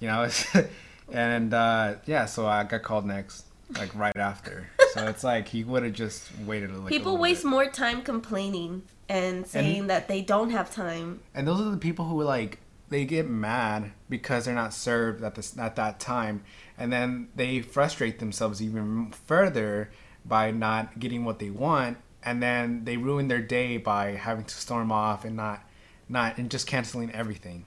You 0.00 0.08
know, 0.08 0.28
and 1.12 1.54
uh, 1.54 1.94
yeah, 2.06 2.26
so 2.26 2.46
I 2.46 2.64
got 2.64 2.82
called 2.82 3.06
next, 3.06 3.46
like 3.76 3.94
right 3.94 4.16
after. 4.16 4.68
So 4.92 5.06
it's 5.08 5.24
like 5.24 5.48
he 5.48 5.64
would 5.64 5.82
have 5.82 5.92
just 5.92 6.30
waited 6.40 6.70
a 6.70 6.72
little. 6.72 6.88
Bit. 6.88 6.96
People 6.96 7.18
waste 7.18 7.44
more 7.44 7.66
time 7.66 8.02
complaining 8.02 8.82
and 9.08 9.46
saying 9.46 9.88
that 9.88 10.08
they 10.08 10.22
don't 10.22 10.50
have 10.50 10.72
time. 10.72 11.20
And 11.34 11.46
those 11.46 11.60
are 11.60 11.70
the 11.70 11.76
people 11.76 12.06
who 12.06 12.22
like 12.22 12.58
they 12.88 13.04
get 13.04 13.28
mad 13.28 13.92
because 14.08 14.44
they're 14.44 14.54
not 14.54 14.74
served 14.74 15.22
at 15.22 15.34
this 15.34 15.56
at 15.58 15.76
that 15.76 16.00
time, 16.00 16.44
and 16.78 16.92
then 16.92 17.28
they 17.34 17.60
frustrate 17.60 18.18
themselves 18.18 18.62
even 18.62 19.10
further 19.26 19.90
by 20.24 20.50
not 20.50 20.98
getting 20.98 21.24
what 21.24 21.38
they 21.38 21.50
want, 21.50 21.98
and 22.24 22.42
then 22.42 22.84
they 22.84 22.96
ruin 22.96 23.28
their 23.28 23.40
day 23.40 23.76
by 23.76 24.12
having 24.12 24.44
to 24.44 24.54
storm 24.54 24.92
off 24.92 25.24
and 25.24 25.36
not 25.36 25.62
not 26.08 26.38
and 26.38 26.50
just 26.50 26.66
canceling 26.66 27.10
everything. 27.12 27.64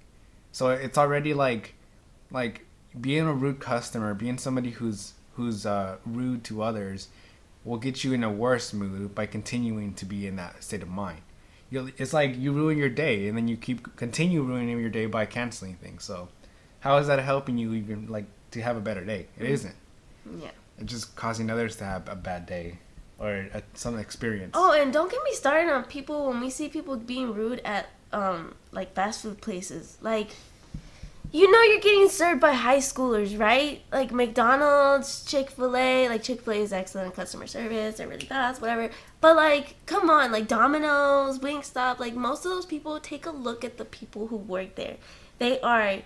So 0.51 0.69
it's 0.69 0.97
already 0.97 1.33
like 1.33 1.73
like 2.31 2.65
being 2.99 3.23
a 3.23 3.33
rude 3.33 3.59
customer, 3.59 4.13
being 4.13 4.37
somebody 4.37 4.71
who's 4.71 5.13
who's 5.35 5.65
uh, 5.65 5.97
rude 6.05 6.43
to 6.45 6.61
others, 6.61 7.09
will 7.65 7.77
get 7.77 8.03
you 8.03 8.13
in 8.13 8.23
a 8.23 8.31
worse 8.31 8.73
mood 8.73 9.13
by 9.13 9.25
continuing 9.25 9.93
to 9.95 10.05
be 10.05 10.25
in 10.27 10.37
that 10.37 10.63
state 10.63 10.81
of 10.81 10.87
mind. 10.87 11.19
You'll, 11.69 11.89
it's 11.97 12.13
like 12.13 12.37
you 12.37 12.53
ruin 12.53 12.77
your 12.77 12.89
day, 12.89 13.27
and 13.27 13.35
then 13.35 13.47
you 13.47 13.57
keep 13.57 13.95
continue 13.97 14.43
ruining 14.43 14.79
your 14.79 14.89
day 14.89 15.07
by 15.07 15.25
canceling 15.25 15.75
things. 15.75 16.03
So, 16.03 16.29
how 16.79 16.97
is 16.97 17.07
that 17.07 17.19
helping 17.19 17.57
you 17.57 17.73
even 17.73 18.07
like 18.07 18.25
to 18.51 18.61
have 18.61 18.77
a 18.77 18.81
better 18.81 19.03
day? 19.03 19.27
It 19.37 19.49
isn't. 19.49 19.75
Yeah. 20.39 20.51
It's 20.79 20.91
just 20.91 21.15
causing 21.15 21.49
others 21.49 21.75
to 21.77 21.83
have 21.83 22.07
a 22.07 22.15
bad 22.15 22.45
day 22.45 22.79
or 23.19 23.47
a, 23.53 23.63
some 23.73 23.97
experience. 23.97 24.51
Oh, 24.53 24.73
and 24.73 24.91
don't 24.91 25.11
get 25.11 25.23
me 25.23 25.33
started 25.33 25.71
on 25.71 25.83
people 25.85 26.27
when 26.27 26.39
we 26.41 26.49
see 26.49 26.69
people 26.69 26.95
being 26.97 27.33
rude 27.33 27.61
at 27.65 27.89
um 28.13 28.55
like 28.71 28.93
fast 28.93 29.21
food 29.21 29.41
places. 29.41 29.97
Like 30.01 30.29
you 31.31 31.51
know 31.51 31.61
you're 31.63 31.81
getting 31.81 32.07
served 32.07 32.39
by 32.39 32.53
high 32.53 32.77
schoolers, 32.77 33.37
right? 33.37 33.81
Like 33.91 34.11
McDonald's, 34.13 35.25
Chick-fil-A, 35.25 36.07
like 36.07 36.23
Chick-fil-A 36.23 36.57
is 36.57 36.71
excellent 36.71 37.13
customer 37.13 37.45
service, 37.45 37.97
they're 37.97 38.07
really 38.07 38.25
fast, 38.25 38.61
whatever. 38.61 38.89
But 39.19 39.35
like, 39.35 39.75
come 39.85 40.09
on, 40.09 40.31
like 40.31 40.47
Domino's, 40.47 41.39
Wingstop, 41.39 41.99
like 41.99 42.15
most 42.15 42.45
of 42.45 42.51
those 42.51 42.65
people 42.65 43.01
take 43.01 43.25
a 43.25 43.31
look 43.31 43.65
at 43.65 43.77
the 43.77 43.83
people 43.83 44.27
who 44.27 44.37
work 44.37 44.75
there. 44.75 44.95
They 45.39 45.59
are 45.59 45.97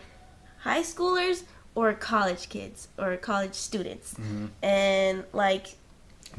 high 0.61 0.81
schoolers 0.81 1.43
or 1.75 1.93
college 1.93 2.49
kids 2.49 2.87
or 2.97 3.15
college 3.17 3.53
students. 3.53 4.15
And 4.63 5.25
like 5.31 5.75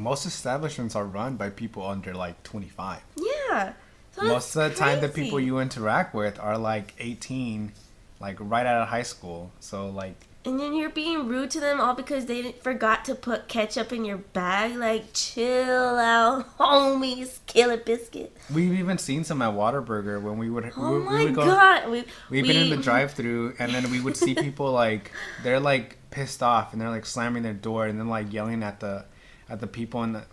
most 0.01 0.27
establishments 0.27 0.97
are 0.97 1.05
run 1.05 1.37
by 1.37 1.51
people 1.51 1.87
under 1.87 2.15
like 2.15 2.43
25. 2.43 3.01
Yeah. 3.17 3.73
So 4.13 4.23
most 4.25 4.49
of 4.57 4.63
the 4.63 4.69
that's 4.69 4.81
time, 4.81 5.01
the 5.01 5.09
people 5.09 5.39
you 5.39 5.59
interact 5.61 6.15
with 6.15 6.39
are 6.41 6.59
like 6.59 6.95
18, 6.99 7.73
like 8.21 8.37
right 8.41 8.67
out 8.67 8.83
of 8.83 8.89
high 8.89 9.03
school. 9.03 9.53
So 9.61 9.89
like, 9.89 10.27
And 10.45 10.59
then 10.59 10.75
you're 10.75 10.91
being 10.91 11.29
rude 11.29 11.51
to 11.53 11.61
them 11.61 11.81
all 11.81 11.95
because 11.95 12.27
they 12.27 12.53
forgot 12.53 13.05
to 13.05 13.15
put 13.15 13.47
ketchup 13.47 13.93
in 13.93 14.05
your 14.05 14.17
bag. 14.17 14.77
Like, 14.77 15.13
chill 15.13 15.97
out, 15.99 16.57
homies. 16.59 17.39
Kill 17.47 17.71
a 17.71 17.77
biscuit. 17.77 18.37
we've 18.53 18.73
even 18.73 18.99
seen 18.99 19.23
some 19.23 19.43
at 19.43 19.55
Whataburger 19.55 20.21
when 20.21 20.39
we 20.39 20.51
would. 20.51 20.73
Oh 20.77 20.93
we, 20.95 20.99
we 20.99 21.05
my 21.05 21.25
would 21.25 21.35
go, 21.35 21.45
god. 21.45 21.91
We, 21.91 22.05
We've 22.31 22.43
we, 22.43 22.49
been 22.49 22.63
in 22.63 22.71
the 22.71 22.83
drive-through, 22.83 23.55
and 23.59 23.73
then 23.75 23.91
we 23.91 24.01
would 24.01 24.17
see 24.17 24.35
people 24.47 24.73
like 24.73 25.13
they're 25.43 25.61
like 25.61 25.99
pissed 26.11 26.43
off, 26.43 26.73
and 26.73 26.81
they're 26.81 26.91
like 26.91 27.07
slamming 27.07 27.43
their 27.43 27.53
door, 27.55 27.87
and 27.87 27.99
then 28.01 28.09
like 28.09 28.33
yelling 28.33 28.63
at 28.63 28.81
the 28.81 29.05
at 29.51 29.61
the 29.61 29.67
people 29.67 30.03
in 30.05 30.13
the 30.13 30.25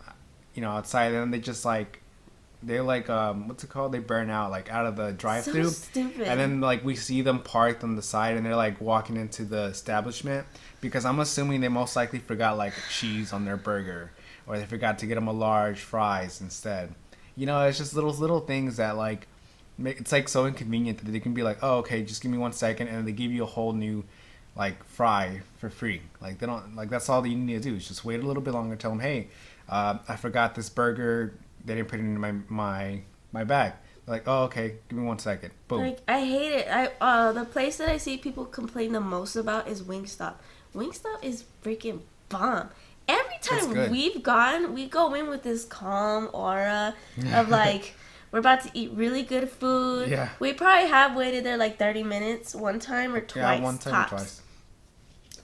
you 0.54 0.62
know 0.62 0.72
outside, 0.72 1.14
and 1.14 1.34
they 1.34 1.40
just 1.40 1.66
like 1.66 2.02
they 2.64 2.80
like 2.80 3.10
um 3.10 3.48
what's 3.48 3.64
it 3.64 3.70
called? 3.70 3.92
They 3.92 4.00
burn 4.00 4.30
out 4.30 4.52
like 4.52 4.72
out 4.72 4.86
of 4.86 4.96
the 4.96 5.12
drive-through, 5.12 5.70
So 5.70 6.02
and 6.24 6.40
then 6.40 6.62
like 6.62 6.86
we 6.86 6.96
see 6.96 7.22
them 7.22 7.40
parked 7.40 7.84
on 7.84 7.96
the 7.96 8.02
side, 8.02 8.38
and 8.38 8.46
they're 8.46 8.56
like 8.56 8.80
walking 8.80 9.18
into 9.18 9.44
the 9.44 9.64
establishment 9.64 10.48
because 10.80 11.04
I'm 11.06 11.20
assuming 11.20 11.62
they 11.62 11.68
most 11.68 11.96
likely 11.96 12.20
forgot 12.20 12.58
like 12.58 12.74
cheese 12.90 13.34
on 13.34 13.46
their 13.46 13.58
burger, 13.58 14.12
or 14.46 14.58
they 14.58 14.66
forgot 14.66 15.00
to 15.00 15.06
get 15.06 15.16
them 15.16 15.28
a 15.28 15.34
large 15.34 15.82
fries 15.82 16.40
instead. 16.42 16.94
You 17.36 17.46
know, 17.46 17.62
it's 17.68 17.78
just 17.78 17.94
little 17.94 18.14
little 18.14 18.40
things 18.40 18.78
that 18.78 18.98
like 18.98 19.28
make 19.78 20.00
it's 20.00 20.12
like 20.12 20.28
so 20.28 20.46
inconvenient 20.48 20.98
that 21.00 21.12
they 21.12 21.20
can 21.20 21.34
be 21.34 21.44
like, 21.44 21.60
oh 21.62 21.78
okay, 21.78 22.04
just 22.04 22.22
give 22.22 22.32
me 22.32 22.38
one 22.38 22.54
second, 22.54 22.88
and 22.88 23.08
they 23.08 23.12
give 23.12 23.32
you 23.32 23.44
a 23.44 23.48
whole 23.48 23.74
new 23.74 24.04
like 24.58 24.84
fry 24.84 25.42
for 25.58 25.70
free. 25.70 26.02
Like 26.20 26.40
they 26.40 26.48
don't 26.48 26.76
like 26.76 26.90
that's 26.90 27.10
all 27.10 27.22
that 27.22 27.30
you 27.30 27.38
need 27.38 27.62
to 27.62 27.70
do 27.70 27.76
is 27.76 27.88
just 27.88 28.04
wait 28.04 28.20
a 28.20 28.24
little 28.24 28.42
bit 28.42 28.54
longer. 28.54 28.76
Tell 28.76 28.92
them, 28.92 29.00
hey, 29.00 29.30
uh, 29.70 30.00
I 30.08 30.16
forgot 30.16 30.56
this 30.56 30.70
burger. 30.70 31.36
They 31.64 31.76
didn't 31.76 31.90
put 31.90 32.00
it 32.00 32.04
in 32.04 32.20
my 32.20 32.34
my 32.50 33.02
my 33.32 33.44
bag. 33.44 33.74
They're 34.06 34.16
like, 34.16 34.24
oh 34.28 34.44
okay, 34.46 34.76
give 34.90 34.98
me 34.98 35.06
one 35.06 35.20
second. 35.20 35.52
Boom. 35.68 35.82
Like 35.82 36.00
I 36.08 36.22
hate 36.22 36.54
it. 36.54 36.68
I 36.70 36.92
uh 37.00 37.32
the 37.32 37.46
place 37.46 37.78
that 37.78 37.90
I 37.90 37.98
see 37.98 38.18
people 38.18 38.46
complain 38.46 38.94
the 38.94 39.02
most 39.02 39.36
about 39.36 39.68
is 39.68 39.84
Wingstop. 39.84 40.36
Wingstop 40.74 41.24
is 41.24 41.46
freaking 41.64 42.02
bomb. 42.30 42.70
Every 43.08 43.38
time 43.42 43.90
we've 43.90 44.22
gone, 44.22 44.74
we 44.74 44.90
go 44.90 45.14
in 45.14 45.30
with 45.30 45.44
this 45.44 45.64
calm 45.64 46.30
aura 46.34 46.94
of 47.34 47.48
like 47.50 47.94
we're 48.32 48.40
about 48.40 48.62
to 48.64 48.70
eat 48.74 48.92
really 48.94 49.24
good 49.24 49.50
food. 49.50 50.10
Yeah. 50.10 50.30
We 50.40 50.54
probably 50.54 50.90
have 50.90 51.16
waited 51.16 51.46
there 51.46 51.58
like 51.58 51.80
30 51.80 52.04
minutes 52.04 52.54
one 52.54 52.80
time 52.80 53.16
or 53.16 53.22
twice 53.22 53.60
yeah, 53.60 53.64
one 53.64 53.78
time 53.78 53.94
tops. 53.94 54.12
or 54.12 54.16
twice. 54.18 54.42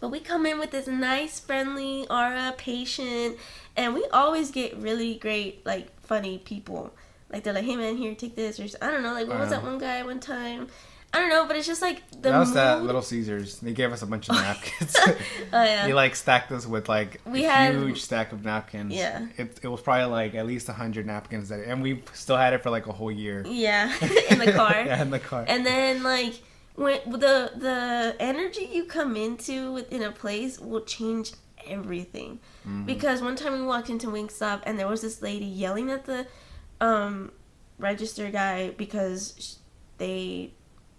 But 0.03 0.09
we 0.11 0.19
come 0.19 0.45
in 0.45 0.59
with 0.59 0.71
this 0.71 0.85
nice, 0.85 1.39
friendly 1.39 2.05
aura, 2.09 2.53
patient, 2.57 3.37
and 3.77 3.93
we 3.93 4.05
always 4.11 4.51
get 4.51 4.75
really 4.75 5.15
great, 5.15 5.65
like 5.65 5.97
funny 6.01 6.39
people. 6.39 6.93
Like 7.31 7.43
they're 7.43 7.53
like, 7.53 7.63
"Hey 7.63 7.77
man, 7.77 7.95
here, 7.95 8.13
take 8.13 8.35
this," 8.35 8.59
or 8.59 8.65
I 8.85 8.91
don't 8.91 9.01
know. 9.01 9.13
Like 9.13 9.29
what 9.29 9.39
was 9.39 9.51
that 9.51 9.59
um, 9.59 9.65
one 9.65 9.77
guy 9.77 10.03
one 10.03 10.19
time? 10.19 10.67
I 11.13 11.21
don't 11.21 11.29
know, 11.29 11.45
but 11.47 11.55
it's 11.55 11.65
just 11.65 11.81
like 11.81 12.01
the 12.11 12.31
that 12.31 12.37
was 12.37 12.53
that 12.53 12.83
Little 12.83 13.01
Caesars. 13.01 13.59
They 13.59 13.71
gave 13.71 13.93
us 13.93 14.01
a 14.01 14.05
bunch 14.05 14.27
of 14.27 14.35
napkins. 14.35 14.93
oh 14.99 15.13
yeah. 15.53 15.81
Oh, 15.83 15.87
he 15.87 15.93
like 15.93 16.17
stacked 16.17 16.51
us 16.51 16.67
with 16.67 16.89
like 16.89 17.21
We 17.25 17.45
a 17.45 17.49
had- 17.49 17.73
huge 17.75 18.01
stack 18.01 18.33
of 18.33 18.43
napkins. 18.43 18.91
Yeah. 18.93 19.25
It, 19.37 19.57
it 19.63 19.67
was 19.69 19.79
probably 19.79 20.11
like 20.11 20.35
at 20.35 20.45
least 20.45 20.67
hundred 20.67 21.05
napkins 21.05 21.47
that, 21.47 21.61
and 21.61 21.81
we 21.81 22.03
still 22.11 22.35
had 22.35 22.51
it 22.51 22.61
for 22.61 22.71
like 22.71 22.87
a 22.87 22.91
whole 22.91 23.09
year. 23.09 23.45
yeah, 23.47 23.85
in 24.29 24.39
the 24.39 24.51
car. 24.51 24.73
yeah, 24.85 25.01
in 25.01 25.11
the 25.11 25.19
car. 25.19 25.45
And 25.47 25.65
then 25.65 26.03
like 26.03 26.33
when 26.75 26.99
the 27.11 27.51
the 27.55 28.15
energy 28.19 28.69
you 28.71 28.85
come 28.85 29.15
into 29.15 29.71
within 29.73 30.01
a 30.03 30.11
place 30.11 30.59
will 30.59 30.81
change 30.83 31.33
everything. 31.67 32.39
Mhm. 32.67 32.85
Because 32.85 33.21
one 33.21 33.35
time 33.35 33.53
we 33.53 33.61
walked 33.65 33.89
into 33.89 34.07
Wingstop 34.07 34.61
and 34.65 34.77
there 34.79 34.87
was 34.87 35.01
this 35.01 35.21
lady 35.21 35.45
yelling 35.45 35.89
at 35.91 36.05
the 36.05 36.27
um, 36.81 37.31
register 37.79 38.29
guy 38.31 38.71
because 38.71 39.59
they 39.97 40.51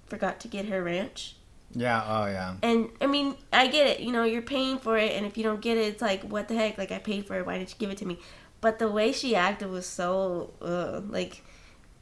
forgot 0.06 0.40
to 0.40 0.48
get 0.48 0.66
her 0.66 0.82
ranch. 0.82 1.36
yeah. 1.72 2.02
Oh 2.06 2.26
yeah. 2.26 2.54
And 2.62 2.88
I 3.00 3.06
mean, 3.06 3.36
I 3.52 3.66
get 3.66 3.86
it. 3.88 4.00
You 4.00 4.12
know, 4.12 4.24
you're 4.24 4.42
paying 4.42 4.78
for 4.78 4.96
it, 4.96 5.12
and 5.12 5.26
if 5.26 5.36
you 5.36 5.42
don't 5.42 5.60
get 5.60 5.76
it, 5.76 5.86
it's 5.86 6.02
like, 6.02 6.22
what 6.22 6.46
the 6.48 6.54
heck? 6.54 6.78
Like 6.78 6.92
I 6.92 6.98
paid 6.98 7.26
for 7.26 7.36
it. 7.38 7.44
Why 7.46 7.58
didn't 7.58 7.70
you 7.70 7.76
give 7.78 7.90
it 7.90 7.98
to 7.98 8.06
me? 8.06 8.18
But 8.60 8.78
the 8.78 8.88
way 8.88 9.12
she 9.12 9.34
acted 9.34 9.68
was 9.70 9.84
so 9.86 10.52
uh, 10.62 11.00
like, 11.10 11.42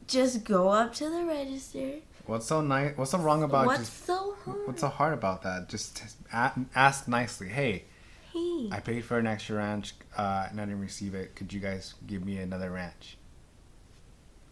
just 0.06 0.44
go 0.44 0.68
up 0.68 0.94
to 0.96 1.08
the 1.08 1.24
register. 1.24 1.94
What's 2.26 2.46
so 2.46 2.60
nice? 2.60 2.96
What's 2.96 3.10
so 3.10 3.18
wrong 3.18 3.42
about 3.42 3.66
What's 3.66 3.80
just? 3.80 4.06
so 4.06 4.36
hard? 4.44 4.66
What's 4.66 4.80
so 4.80 4.88
hard 4.88 5.12
about 5.12 5.42
that? 5.42 5.68
Just 5.68 6.02
ask 6.32 7.08
nicely. 7.08 7.48
Hey, 7.48 7.84
hey, 8.32 8.68
I 8.70 8.80
paid 8.80 9.04
for 9.04 9.18
an 9.18 9.26
extra 9.26 9.56
ranch 9.56 9.94
uh, 10.16 10.46
and 10.50 10.60
I 10.60 10.64
didn't 10.64 10.80
receive 10.80 11.14
it. 11.14 11.34
Could 11.34 11.52
you 11.52 11.60
guys 11.60 11.94
give 12.06 12.24
me 12.24 12.38
another 12.38 12.70
ranch? 12.70 13.16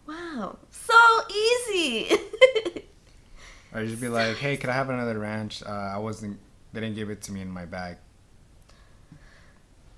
wow, 0.07 0.57
so 0.69 0.93
easy. 1.29 2.11
Or 3.73 3.85
just 3.85 4.01
be 4.01 4.09
like, 4.09 4.35
hey, 4.35 4.57
could 4.57 4.69
I 4.69 4.73
have 4.73 4.89
another 4.89 5.17
ranch? 5.17 5.63
Uh, 5.63 5.69
I 5.69 5.97
wasn't. 5.97 6.37
They 6.73 6.81
didn't 6.81 6.95
give 6.95 7.09
it 7.09 7.21
to 7.21 7.31
me 7.31 7.39
in 7.39 7.49
my 7.49 7.63
bag. 7.65 7.95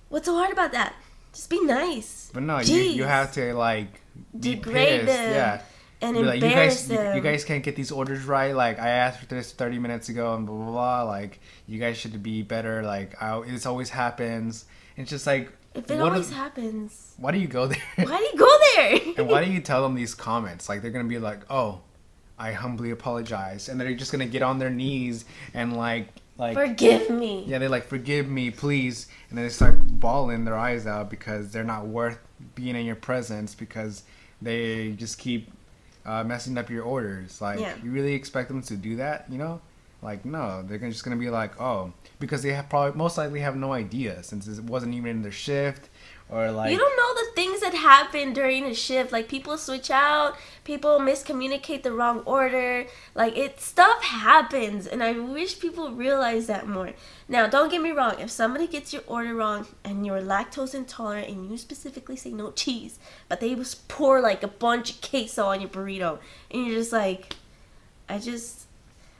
What's 0.09 0.27
so 0.27 0.35
hard 0.35 0.51
about 0.51 0.73
that? 0.73 0.93
Just 1.33 1.49
be 1.49 1.59
nice. 1.65 2.29
But 2.31 2.43
no, 2.43 2.59
you, 2.59 2.75
you 2.75 3.03
have 3.03 3.31
to 3.33 3.55
like 3.55 3.99
Degrade 4.39 5.07
them 5.07 5.31
Yeah. 5.33 5.61
And 6.03 6.15
Be 6.17 6.23
like, 6.23 6.41
you 6.41 6.49
guys, 6.49 6.89
you, 6.89 6.99
you 7.15 7.21
guys 7.21 7.43
can't 7.45 7.63
get 7.63 7.75
these 7.75 7.91
orders 7.91 8.25
right. 8.25 8.55
Like 8.55 8.79
I 8.79 8.89
asked 8.89 9.19
for 9.19 9.25
this 9.25 9.51
30 9.51 9.79
minutes 9.79 10.09
ago, 10.09 10.35
and 10.35 10.45
blah 10.45 10.55
blah 10.55 10.71
blah. 10.71 11.03
Like 11.03 11.39
you 11.67 11.79
guys 11.79 11.97
should 11.97 12.21
be 12.21 12.41
better. 12.41 12.83
Like 12.83 13.21
I, 13.21 13.41
this 13.41 13.65
always 13.65 13.89
happens. 13.89 14.65
It's 14.97 15.09
just 15.09 15.25
like, 15.25 15.51
if 15.73 15.89
it 15.89 15.99
always 15.99 16.27
is- 16.29 16.33
happens, 16.33 17.13
why 17.17 17.31
do 17.31 17.39
you 17.39 17.47
go 17.47 17.67
there? 17.67 17.81
why 17.95 18.17
do 18.17 18.23
you 18.23 18.37
go 18.37 18.57
there? 18.75 19.13
and 19.17 19.27
why 19.29 19.43
do 19.43 19.51
you 19.51 19.61
tell 19.71 19.81
them 19.83 19.95
these 19.95 20.13
comments? 20.13 20.69
Like 20.69 20.81
they're 20.81 20.91
gonna 20.91 21.05
be 21.05 21.19
like, 21.19 21.41
oh, 21.49 21.81
I 22.37 22.51
humbly 22.51 22.91
apologize, 22.91 23.69
and 23.69 23.79
they're 23.79 23.93
just 23.95 24.11
gonna 24.11 24.25
get 24.25 24.41
on 24.43 24.59
their 24.59 24.69
knees 24.69 25.25
and 25.53 25.75
like 25.75 26.09
like 26.37 26.55
Forgive 26.55 27.09
me. 27.11 27.43
yeah, 27.47 27.59
they're 27.59 27.69
like 27.69 27.85
forgive 27.85 28.27
me, 28.27 28.49
please, 28.49 29.07
and 29.29 29.37
then 29.37 29.45
they 29.45 29.49
start 29.51 29.75
bawling 29.99 30.45
their 30.45 30.57
eyes 30.57 30.87
out 30.87 31.09
because 31.09 31.51
they're 31.51 31.63
not 31.63 31.85
worth 31.87 32.17
being 32.55 32.75
in 32.75 32.85
your 32.85 32.95
presence 32.95 33.53
because 33.55 34.03
they 34.41 34.91
just 34.93 35.17
keep 35.19 35.51
uh, 36.05 36.23
messing 36.23 36.57
up 36.57 36.69
your 36.69 36.83
orders. 36.83 37.41
Like 37.41 37.59
Yeah. 37.59 37.73
you 37.83 37.91
really 37.91 38.13
expect 38.13 38.49
them 38.49 38.61
to 38.63 38.75
do 38.75 38.97
that, 38.97 39.25
you 39.29 39.37
know? 39.37 39.61
Like 40.01 40.25
no, 40.25 40.63
they're 40.67 40.77
just 40.79 41.03
gonna 41.03 41.15
be 41.15 41.29
like, 41.29 41.59
oh, 41.61 41.93
because 42.19 42.43
they 42.43 42.51
have 42.53 42.69
probably 42.69 42.97
most 42.97 43.17
likely 43.17 43.39
have 43.39 43.55
no 43.55 43.71
idea 43.73 44.21
since 44.23 44.47
it 44.47 44.63
wasn't 44.63 44.93
even 44.95 45.09
in 45.11 45.21
their 45.21 45.31
shift 45.31 45.89
or 46.29 46.51
like 46.51 46.71
you 46.71 46.77
don't 46.77 46.97
know 46.97 47.13
the 47.13 47.22
things 47.35 47.61
that 47.61 47.73
happen 47.73 48.33
during 48.33 48.65
a 48.65 48.73
shift. 48.73 49.11
Like 49.11 49.27
people 49.27 49.57
switch 49.57 49.89
out, 49.91 50.35
people 50.63 50.99
miscommunicate 50.99 51.83
the 51.83 51.91
wrong 51.91 52.19
order. 52.25 52.85
Like 53.15 53.37
it 53.37 53.59
stuff 53.59 54.03
happens, 54.03 54.87
and 54.87 55.03
I 55.03 55.13
wish 55.19 55.59
people 55.59 55.91
realize 55.91 56.47
that 56.47 56.67
more. 56.67 56.93
Now, 57.27 57.47
don't 57.47 57.69
get 57.69 57.81
me 57.81 57.91
wrong. 57.91 58.19
If 58.19 58.31
somebody 58.31 58.67
gets 58.67 58.93
your 58.93 59.03
order 59.07 59.33
wrong 59.33 59.67
and 59.83 60.05
you're 60.05 60.21
lactose 60.21 60.75
intolerant 60.75 61.29
and 61.29 61.49
you 61.49 61.57
specifically 61.57 62.15
say 62.15 62.31
no 62.31 62.51
cheese, 62.51 62.99
but 63.29 63.39
they 63.39 63.55
just 63.55 63.87
pour 63.87 64.21
like 64.21 64.43
a 64.43 64.47
bunch 64.47 64.91
of 64.91 65.01
queso 65.01 65.45
on 65.45 65.61
your 65.61 65.69
burrito, 65.69 66.19
and 66.51 66.65
you're 66.65 66.75
just 66.75 66.93
like, 66.93 67.35
I 68.09 68.19
just. 68.19 68.67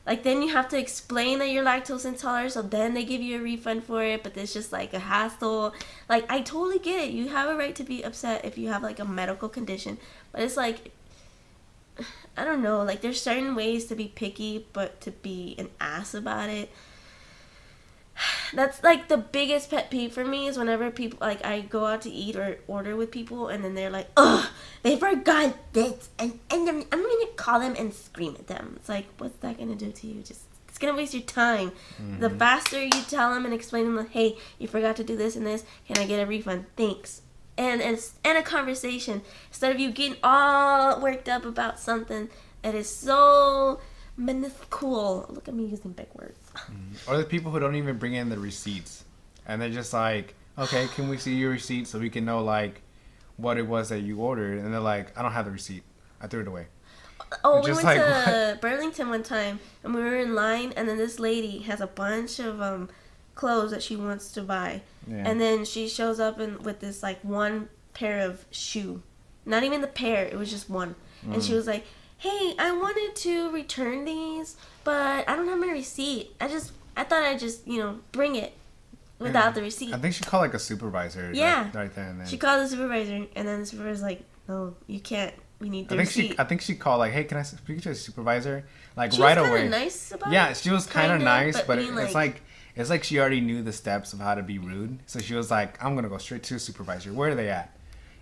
Like 0.05 0.23
then 0.23 0.41
you 0.41 0.49
have 0.53 0.67
to 0.69 0.77
explain 0.77 1.39
that 1.39 1.49
you're 1.49 1.63
lactose 1.63 2.05
intolerant, 2.05 2.51
so 2.51 2.61
then 2.61 2.93
they 2.93 3.05
give 3.05 3.21
you 3.21 3.39
a 3.39 3.41
refund 3.41 3.85
for 3.85 4.03
it. 4.03 4.23
But 4.23 4.35
it's 4.35 4.53
just 4.53 4.71
like 4.71 4.93
a 4.93 4.99
hassle. 4.99 5.73
Like 6.09 6.29
I 6.29 6.41
totally 6.41 6.79
get 6.79 7.05
it. 7.05 7.11
You 7.11 7.29
have 7.29 7.49
a 7.49 7.55
right 7.55 7.75
to 7.75 7.83
be 7.83 8.03
upset 8.03 8.43
if 8.43 8.57
you 8.57 8.67
have 8.69 8.83
like 8.83 8.99
a 8.99 9.05
medical 9.05 9.47
condition, 9.47 9.97
but 10.31 10.41
it's 10.41 10.57
like 10.57 10.91
I 12.37 12.43
don't 12.43 12.61
know. 12.61 12.83
Like 12.83 13.01
there's 13.01 13.21
certain 13.21 13.55
ways 13.55 13.85
to 13.85 13.95
be 13.95 14.07
picky, 14.07 14.65
but 14.73 14.99
to 15.01 15.11
be 15.11 15.55
an 15.57 15.69
ass 15.79 16.13
about 16.13 16.49
it. 16.49 16.69
That's 18.53 18.83
like 18.83 19.07
the 19.07 19.17
biggest 19.17 19.71
pet 19.71 19.89
peeve 19.89 20.13
for 20.13 20.23
me 20.23 20.47
is 20.47 20.57
whenever 20.57 20.91
people 20.91 21.17
like 21.19 21.43
I 21.43 21.61
go 21.61 21.85
out 21.85 22.01
to 22.03 22.09
eat 22.09 22.35
or 22.35 22.59
order 22.67 22.95
with 22.95 23.11
people 23.11 23.47
and 23.47 23.63
then 23.63 23.73
they're 23.73 23.89
like, 23.89 24.09
"Ugh, 24.15 24.47
they 24.83 24.95
forgot 24.95 25.55
this," 25.73 26.09
and 26.19 26.39
and 26.51 26.67
then 26.67 26.85
I'm 26.91 27.01
gonna 27.01 27.31
call 27.35 27.59
them 27.59 27.75
and 27.77 27.93
scream 27.93 28.35
at 28.37 28.47
them. 28.47 28.73
It's 28.75 28.89
like, 28.89 29.07
what's 29.17 29.37
that 29.37 29.57
gonna 29.57 29.75
do 29.75 29.91
to 29.91 30.07
you? 30.07 30.21
Just 30.21 30.41
it's 30.67 30.77
gonna 30.77 30.95
waste 30.95 31.13
your 31.13 31.23
time. 31.23 31.71
The 32.19 32.29
mm-hmm. 32.29 32.37
faster 32.37 32.83
you 32.83 32.91
tell 33.07 33.33
them 33.33 33.45
and 33.45 33.53
explain 33.53 33.85
them, 33.85 33.95
like, 33.95 34.11
"Hey, 34.11 34.37
you 34.59 34.67
forgot 34.67 34.95
to 34.97 35.03
do 35.03 35.15
this 35.15 35.35
and 35.35 35.45
this. 35.45 35.63
Can 35.87 35.97
I 35.97 36.05
get 36.05 36.19
a 36.19 36.25
refund? 36.25 36.65
Thanks." 36.75 37.21
And 37.57 37.81
and 37.81 37.97
it's 37.97 38.13
and 38.23 38.37
a 38.37 38.43
conversation 38.43 39.21
instead 39.49 39.71
of 39.71 39.79
you 39.79 39.91
getting 39.91 40.17
all 40.23 40.99
worked 41.01 41.29
up 41.29 41.45
about 41.45 41.79
something 41.79 42.29
that 42.63 42.75
is 42.75 42.89
so 42.89 43.81
minuscule. 44.17 45.25
Look 45.29 45.47
at 45.47 45.53
me 45.53 45.65
using 45.65 45.91
big 45.91 46.07
words. 46.13 46.39
or 47.07 47.17
the 47.17 47.23
people 47.23 47.51
who 47.51 47.59
don't 47.59 47.75
even 47.75 47.97
bring 47.97 48.13
in 48.13 48.29
the 48.29 48.37
receipts 48.39 49.05
and 49.45 49.61
they're 49.61 49.69
just 49.69 49.91
like 49.93 50.35
okay 50.57 50.87
can 50.95 51.09
we 51.09 51.17
see 51.17 51.35
your 51.35 51.49
receipt 51.51 51.87
so 51.87 51.97
we 51.99 52.09
can 52.09 52.23
know 52.23 52.43
like 52.43 52.81
what 53.37 53.57
it 53.57 53.67
was 53.67 53.89
that 53.89 54.01
you 54.01 54.19
ordered 54.19 54.59
and 54.59 54.71
they're 54.71 54.79
like 54.79 55.17
i 55.17 55.21
don't 55.23 55.31
have 55.33 55.45
the 55.45 55.51
receipt 55.51 55.83
i 56.21 56.27
threw 56.27 56.41
it 56.41 56.47
away 56.47 56.67
Oh, 57.43 57.61
we 57.63 57.71
went 57.71 57.83
like, 57.83 57.97
to 57.97 58.57
Burlington 58.61 59.09
one 59.09 59.23
time 59.23 59.59
and 59.83 59.93
we 59.95 60.01
were 60.01 60.15
in 60.17 60.35
line, 60.35 60.71
and 60.77 60.87
then 60.87 60.97
this 60.97 61.19
lady 61.19 61.59
has 61.59 61.81
a 61.81 61.87
bunch 61.87 62.37
of 62.37 62.61
um 62.61 62.89
clothes 63.33 63.71
that 63.71 63.81
she 63.81 63.95
wants 63.95 64.31
to 64.33 64.43
buy, 64.43 64.81
Yeah. 65.07 65.23
and 65.27 65.41
then 65.41 65.65
she 65.65 65.89
shows 65.89 66.19
up 66.19 66.39
in, 66.39 66.61
with 66.61 66.79
this 66.79 67.01
like 67.01 67.19
one 67.23 67.69
pair 67.95 68.19
of 68.19 68.45
shoe, 68.51 69.01
not 69.47 69.63
even 69.63 69.81
the 69.81 69.87
pair. 69.87 70.25
It 70.25 70.37
was 70.37 70.51
just 70.51 70.69
one, 70.69 70.93
and 71.23 71.35
Mm. 71.41 71.47
she 71.47 71.55
was 71.55 71.65
like, 71.65 71.85
"Hey, 72.23 72.55
I 72.57 72.71
wanted 72.71 73.17
to 73.17 73.51
return 73.51 74.05
these, 74.05 74.55
but 74.85 75.27
I 75.27 75.35
don't 75.35 75.49
have 75.49 75.59
my 75.59 75.67
receipt. 75.67 76.33
I 76.39 76.47
just 76.47 76.71
I 76.95 77.03
thought 77.03 77.23
I'd 77.23 77.39
just 77.39 77.67
you 77.67 77.79
know 77.79 77.99
bring 78.13 78.35
it 78.35 78.53
without 79.19 79.51
mm. 79.51 79.55
the 79.55 79.61
receipt." 79.61 79.93
I 79.93 79.97
think 79.97 80.13
she 80.13 80.23
called 80.23 80.41
like 80.41 80.53
a 80.53 80.59
supervisor. 80.59 81.31
Yeah. 81.33 81.69
Right, 81.73 81.93
there 81.93 82.07
and 82.07 82.21
then. 82.21 82.27
She 82.27 82.37
called 82.37 82.63
the 82.63 82.69
supervisor, 82.69 83.25
and 83.35 83.47
then 83.47 83.59
the 83.59 83.65
supervisor's 83.65 84.01
like, 84.01 84.23
"No, 84.47 84.73
you 84.87 85.01
can't. 85.01 85.33
We 85.59 85.67
need 85.69 85.89
the 85.89 85.95
I 85.95 85.97
think 85.97 86.09
receipt." 86.09 86.31
she. 86.31 86.39
I 86.39 86.45
think 86.45 86.61
she 86.61 86.75
called 86.75 86.99
like, 86.99 87.11
"Hey, 87.11 87.25
can 87.25 87.37
I 87.37 87.43
speak 87.43 87.81
to 87.81 87.89
a 87.89 87.95
supervisor?" 87.95 88.63
Like 88.95 89.11
She 89.11 89.21
right 89.21 89.37
was 89.37 89.49
away. 89.49 89.67
nice 89.67 90.13
about 90.13 90.31
yeah, 90.31 90.53
she 90.53 90.69
was 90.69 90.85
kind 90.85 91.11
of 91.11 91.19
nice, 91.19 91.57
but 91.57 91.67
but, 91.67 91.79
it, 91.79 91.89
it's 91.89 92.13
like- 92.13 92.13
like 92.13 92.41
it's 92.75 92.89
like 92.89 93.03
she 93.03 93.19
already 93.19 93.41
knew 93.41 93.61
the 93.61 93.73
steps 93.73 94.13
of 94.13 94.19
how 94.19 94.33
to 94.33 94.41
be 94.41 94.59
rude. 94.59 94.99
So 95.07 95.19
she 95.19 95.35
was 95.35 95.51
like, 95.51 95.83
"I'm 95.83 95.93
gonna 95.93 96.09
go 96.09 96.17
straight 96.19 96.43
to 96.43 96.55
a 96.55 96.59
supervisor. 96.59 97.11
Where 97.11 97.31
are 97.31 97.35
they 97.35 97.49
at?" 97.49 97.75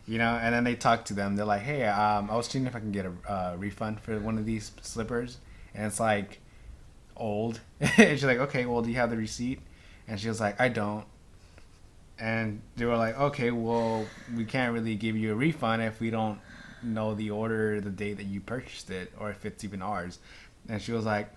You 0.07 0.17
know, 0.17 0.35
and 0.41 0.53
then 0.53 0.63
they 0.63 0.75
talk 0.75 1.05
to 1.05 1.13
them. 1.13 1.35
They're 1.35 1.45
like, 1.45 1.61
"Hey, 1.61 1.85
um, 1.85 2.29
I 2.29 2.35
was 2.35 2.47
seeing 2.47 2.65
if 2.65 2.75
I 2.75 2.79
can 2.79 2.91
get 2.91 3.05
a 3.05 3.31
uh, 3.31 3.55
refund 3.57 3.99
for 3.99 4.19
one 4.19 4.37
of 4.37 4.45
these 4.45 4.71
slippers," 4.81 5.37
and 5.73 5.85
it's 5.85 5.99
like 5.99 6.39
old. 7.15 7.59
and 7.79 7.91
she's 7.97 8.23
like, 8.25 8.39
"Okay, 8.39 8.65
well, 8.65 8.81
do 8.81 8.89
you 8.89 8.95
have 8.95 9.09
the 9.09 9.17
receipt?" 9.17 9.59
And 10.07 10.19
she 10.19 10.27
was 10.27 10.39
like, 10.39 10.59
"I 10.59 10.69
don't." 10.69 11.05
And 12.19 12.61
they 12.75 12.85
were 12.85 12.97
like, 12.97 13.17
"Okay, 13.19 13.51
well, 13.51 14.05
we 14.35 14.45
can't 14.45 14.73
really 14.73 14.95
give 14.95 15.15
you 15.15 15.31
a 15.33 15.35
refund 15.35 15.81
if 15.81 15.99
we 15.99 16.09
don't 16.09 16.39
know 16.83 17.13
the 17.13 17.29
order, 17.29 17.79
the 17.79 17.89
date 17.89 18.17
that 18.17 18.25
you 18.25 18.41
purchased 18.41 18.89
it, 18.89 19.13
or 19.19 19.29
if 19.29 19.45
it's 19.45 19.63
even 19.63 19.81
ours." 19.81 20.19
And 20.67 20.81
she 20.81 20.91
was 20.91 21.05
like, 21.05 21.31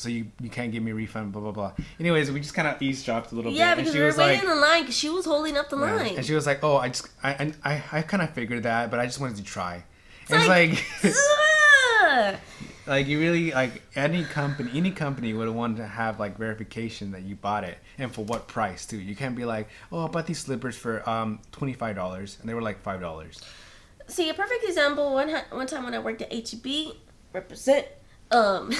"So 0.00 0.08
you 0.08 0.26
you 0.40 0.50
can't 0.50 0.72
give 0.72 0.82
me 0.82 0.92
a 0.92 0.94
refund?" 0.94 1.32
Blah 1.32 1.42
blah 1.42 1.52
blah. 1.52 1.72
Anyways, 1.98 2.30
we 2.30 2.40
just 2.40 2.54
kind 2.54 2.68
of 2.68 2.80
eavesdropped 2.80 3.32
a 3.32 3.34
little 3.34 3.52
yeah, 3.52 3.74
bit, 3.74 3.78
and 3.78 3.80
because 3.80 3.92
she 3.92 3.98
we 3.98 4.02
were 4.02 4.06
was 4.06 4.16
waiting 4.16 4.34
like, 4.36 4.44
in 4.44 4.50
the 4.50 4.56
line 4.56 4.82
because 4.82 4.96
she 4.96 5.08
was 5.08 5.24
holding 5.24 5.56
up 5.56 5.70
the 5.70 5.78
yeah. 5.78 5.94
line. 5.94 6.16
and 6.16 6.24
she 6.24 6.34
was 6.34 6.46
like, 6.46 6.62
"Oh, 6.62 6.76
I 6.76 6.88
just 6.88 7.08
I 7.22 7.52
I 7.64 7.82
I, 7.92 8.02
kind 8.02 8.22
of 8.22 8.30
figured 8.30 8.62
that, 8.64 8.90
but 8.90 9.00
I 9.00 9.06
just 9.06 9.20
wanted 9.20 9.36
to 9.36 9.44
try." 9.44 9.84
And 10.28 10.42
it's 10.42 10.48
like, 10.48 10.84
like. 12.86 13.06
You 13.06 13.18
really 13.18 13.50
like 13.52 13.82
any 13.94 14.24
company 14.24 14.70
any 14.74 14.90
company 14.92 15.32
would 15.32 15.48
want 15.48 15.76
to 15.78 15.86
have 15.86 16.20
like 16.20 16.38
verification 16.38 17.12
that 17.12 17.22
you 17.22 17.34
bought 17.34 17.64
it 17.64 17.78
and 17.98 18.12
for 18.12 18.24
what 18.24 18.46
price 18.46 18.86
too 18.86 18.96
you 18.96 19.16
can't 19.16 19.34
be 19.34 19.44
like 19.44 19.68
oh 19.90 20.04
i 20.04 20.08
bought 20.08 20.26
these 20.28 20.38
slippers 20.38 20.76
for 20.76 21.08
um 21.08 21.40
$25 21.50 22.40
and 22.40 22.48
they 22.48 22.54
were 22.54 22.62
like 22.62 22.82
$5 22.84 23.42
See, 24.08 24.28
a 24.30 24.34
perfect 24.34 24.64
example. 24.64 25.14
One 25.14 25.30
one 25.50 25.66
time 25.66 25.84
when 25.84 25.94
I 25.94 25.98
worked 25.98 26.22
at 26.22 26.32
HEB, 26.32 26.94
represent. 27.32 27.86
Um, 28.30 28.72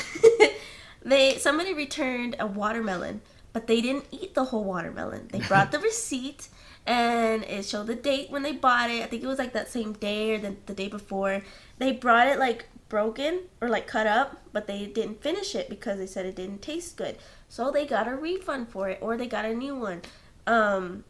they 1.06 1.38
somebody 1.38 1.72
returned 1.72 2.36
a 2.38 2.46
watermelon, 2.46 3.22
but 3.52 3.66
they 3.66 3.80
didn't 3.80 4.06
eat 4.10 4.34
the 4.34 4.44
whole 4.44 4.64
watermelon. 4.64 5.28
They 5.28 5.40
brought 5.40 5.70
the 5.72 5.78
receipt, 5.90 6.48
and 6.86 7.44
it 7.44 7.64
showed 7.64 7.86
the 7.86 7.94
date 7.94 8.30
when 8.30 8.42
they 8.42 8.52
bought 8.52 8.90
it. 8.90 9.02
I 9.02 9.06
think 9.06 9.22
it 9.22 9.26
was 9.26 9.38
like 9.38 9.52
that 9.52 9.70
same 9.70 9.92
day 9.92 10.34
or 10.34 10.38
the, 10.38 10.56
the 10.66 10.74
day 10.74 10.88
before. 10.88 11.42
They 11.78 11.92
brought 11.92 12.26
it 12.26 12.38
like 12.38 12.66
broken 12.88 13.42
or 13.60 13.68
like 13.68 13.86
cut 13.86 14.06
up, 14.06 14.42
but 14.52 14.66
they 14.66 14.86
didn't 14.86 15.22
finish 15.22 15.54
it 15.54 15.68
because 15.68 15.98
they 15.98 16.06
said 16.06 16.26
it 16.26 16.36
didn't 16.36 16.62
taste 16.62 16.96
good. 16.96 17.16
So 17.48 17.70
they 17.70 17.86
got 17.86 18.08
a 18.08 18.16
refund 18.16 18.68
for 18.68 18.88
it, 18.88 18.98
or 19.00 19.16
they 19.16 19.28
got 19.28 19.44
a 19.44 19.54
new 19.54 19.76
one. 19.76 20.02
Um, 20.46 21.04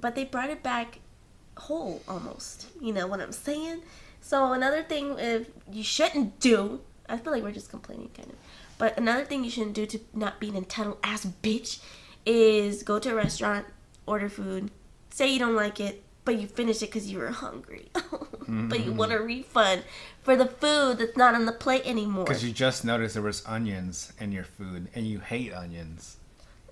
but 0.00 0.14
they 0.14 0.24
brought 0.24 0.50
it 0.50 0.62
back 0.62 1.00
whole 1.56 2.02
almost. 2.06 2.68
You 2.80 2.92
know 2.92 3.06
what 3.06 3.20
I'm 3.20 3.32
saying? 3.32 3.82
So 4.20 4.52
another 4.52 4.82
thing 4.82 5.18
if 5.18 5.50
you 5.70 5.82
shouldn't 5.82 6.40
do, 6.40 6.80
I 7.08 7.16
feel 7.18 7.32
like 7.32 7.42
we're 7.42 7.52
just 7.52 7.70
complaining 7.70 8.10
kind 8.14 8.30
of. 8.30 8.36
But 8.78 8.98
another 8.98 9.24
thing 9.24 9.44
you 9.44 9.50
shouldn't 9.50 9.74
do 9.74 9.86
to 9.86 10.00
not 10.12 10.40
be 10.40 10.48
an 10.48 10.56
entitled 10.56 10.98
ass 11.02 11.26
bitch 11.42 11.80
is 12.26 12.82
go 12.82 12.98
to 12.98 13.10
a 13.10 13.14
restaurant, 13.14 13.66
order 14.06 14.28
food, 14.28 14.70
say 15.10 15.32
you 15.32 15.38
don't 15.38 15.54
like 15.54 15.78
it, 15.80 16.02
but 16.24 16.38
you 16.40 16.46
finish 16.46 16.82
it 16.82 16.86
because 16.86 17.10
you 17.10 17.18
were 17.18 17.30
hungry. 17.30 17.90
but 18.48 18.84
you 18.84 18.92
want 18.92 19.12
a 19.12 19.16
mm-hmm. 19.16 19.26
refund 19.26 19.84
for 20.22 20.36
the 20.36 20.46
food 20.46 20.98
that's 20.98 21.16
not 21.16 21.34
on 21.34 21.46
the 21.46 21.52
plate 21.52 21.82
anymore. 21.84 22.24
because 22.24 22.44
you 22.44 22.52
just 22.52 22.84
noticed 22.84 23.14
there 23.14 23.22
was 23.22 23.42
onions 23.46 24.12
in 24.18 24.32
your 24.32 24.44
food 24.44 24.88
and 24.94 25.06
you 25.06 25.18
hate 25.20 25.52
onions 25.52 26.16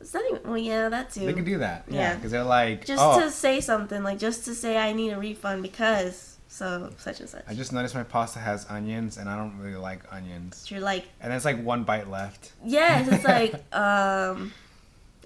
It's 0.00 0.12
not 0.14 0.22
even, 0.30 0.42
well, 0.44 0.58
yeah, 0.58 0.88
that 0.88 1.10
too. 1.10 1.26
they 1.26 1.32
can 1.32 1.44
do 1.44 1.58
that 1.58 1.84
yeah 1.88 1.94
Yeah. 1.94 2.14
because 2.16 2.30
they're 2.32 2.44
like 2.44 2.84
just 2.84 3.02
oh 3.02 3.20
to 3.20 3.30
say 3.30 3.60
something, 3.60 4.02
like 4.02 4.18
just 4.18 4.44
to 4.46 4.54
say 4.54 4.76
I 4.76 4.92
need 4.92 5.10
a 5.10 5.18
refund 5.18 5.62
because 5.62 6.31
so 6.52 6.90
such 6.98 7.20
and 7.20 7.28
such. 7.30 7.42
i 7.48 7.54
just 7.54 7.72
noticed 7.72 7.94
my 7.94 8.02
pasta 8.02 8.38
has 8.38 8.66
onions 8.68 9.16
and 9.16 9.26
i 9.28 9.34
don't 9.36 9.58
really 9.58 9.76
like 9.76 10.00
onions 10.12 10.70
You're 10.70 10.80
like, 10.80 11.06
and 11.20 11.32
there's 11.32 11.46
like 11.46 11.62
one 11.62 11.84
bite 11.84 12.10
left 12.10 12.52
Yes, 12.62 13.08
it's 13.10 13.24
like, 13.24 13.54
um, 13.74 14.52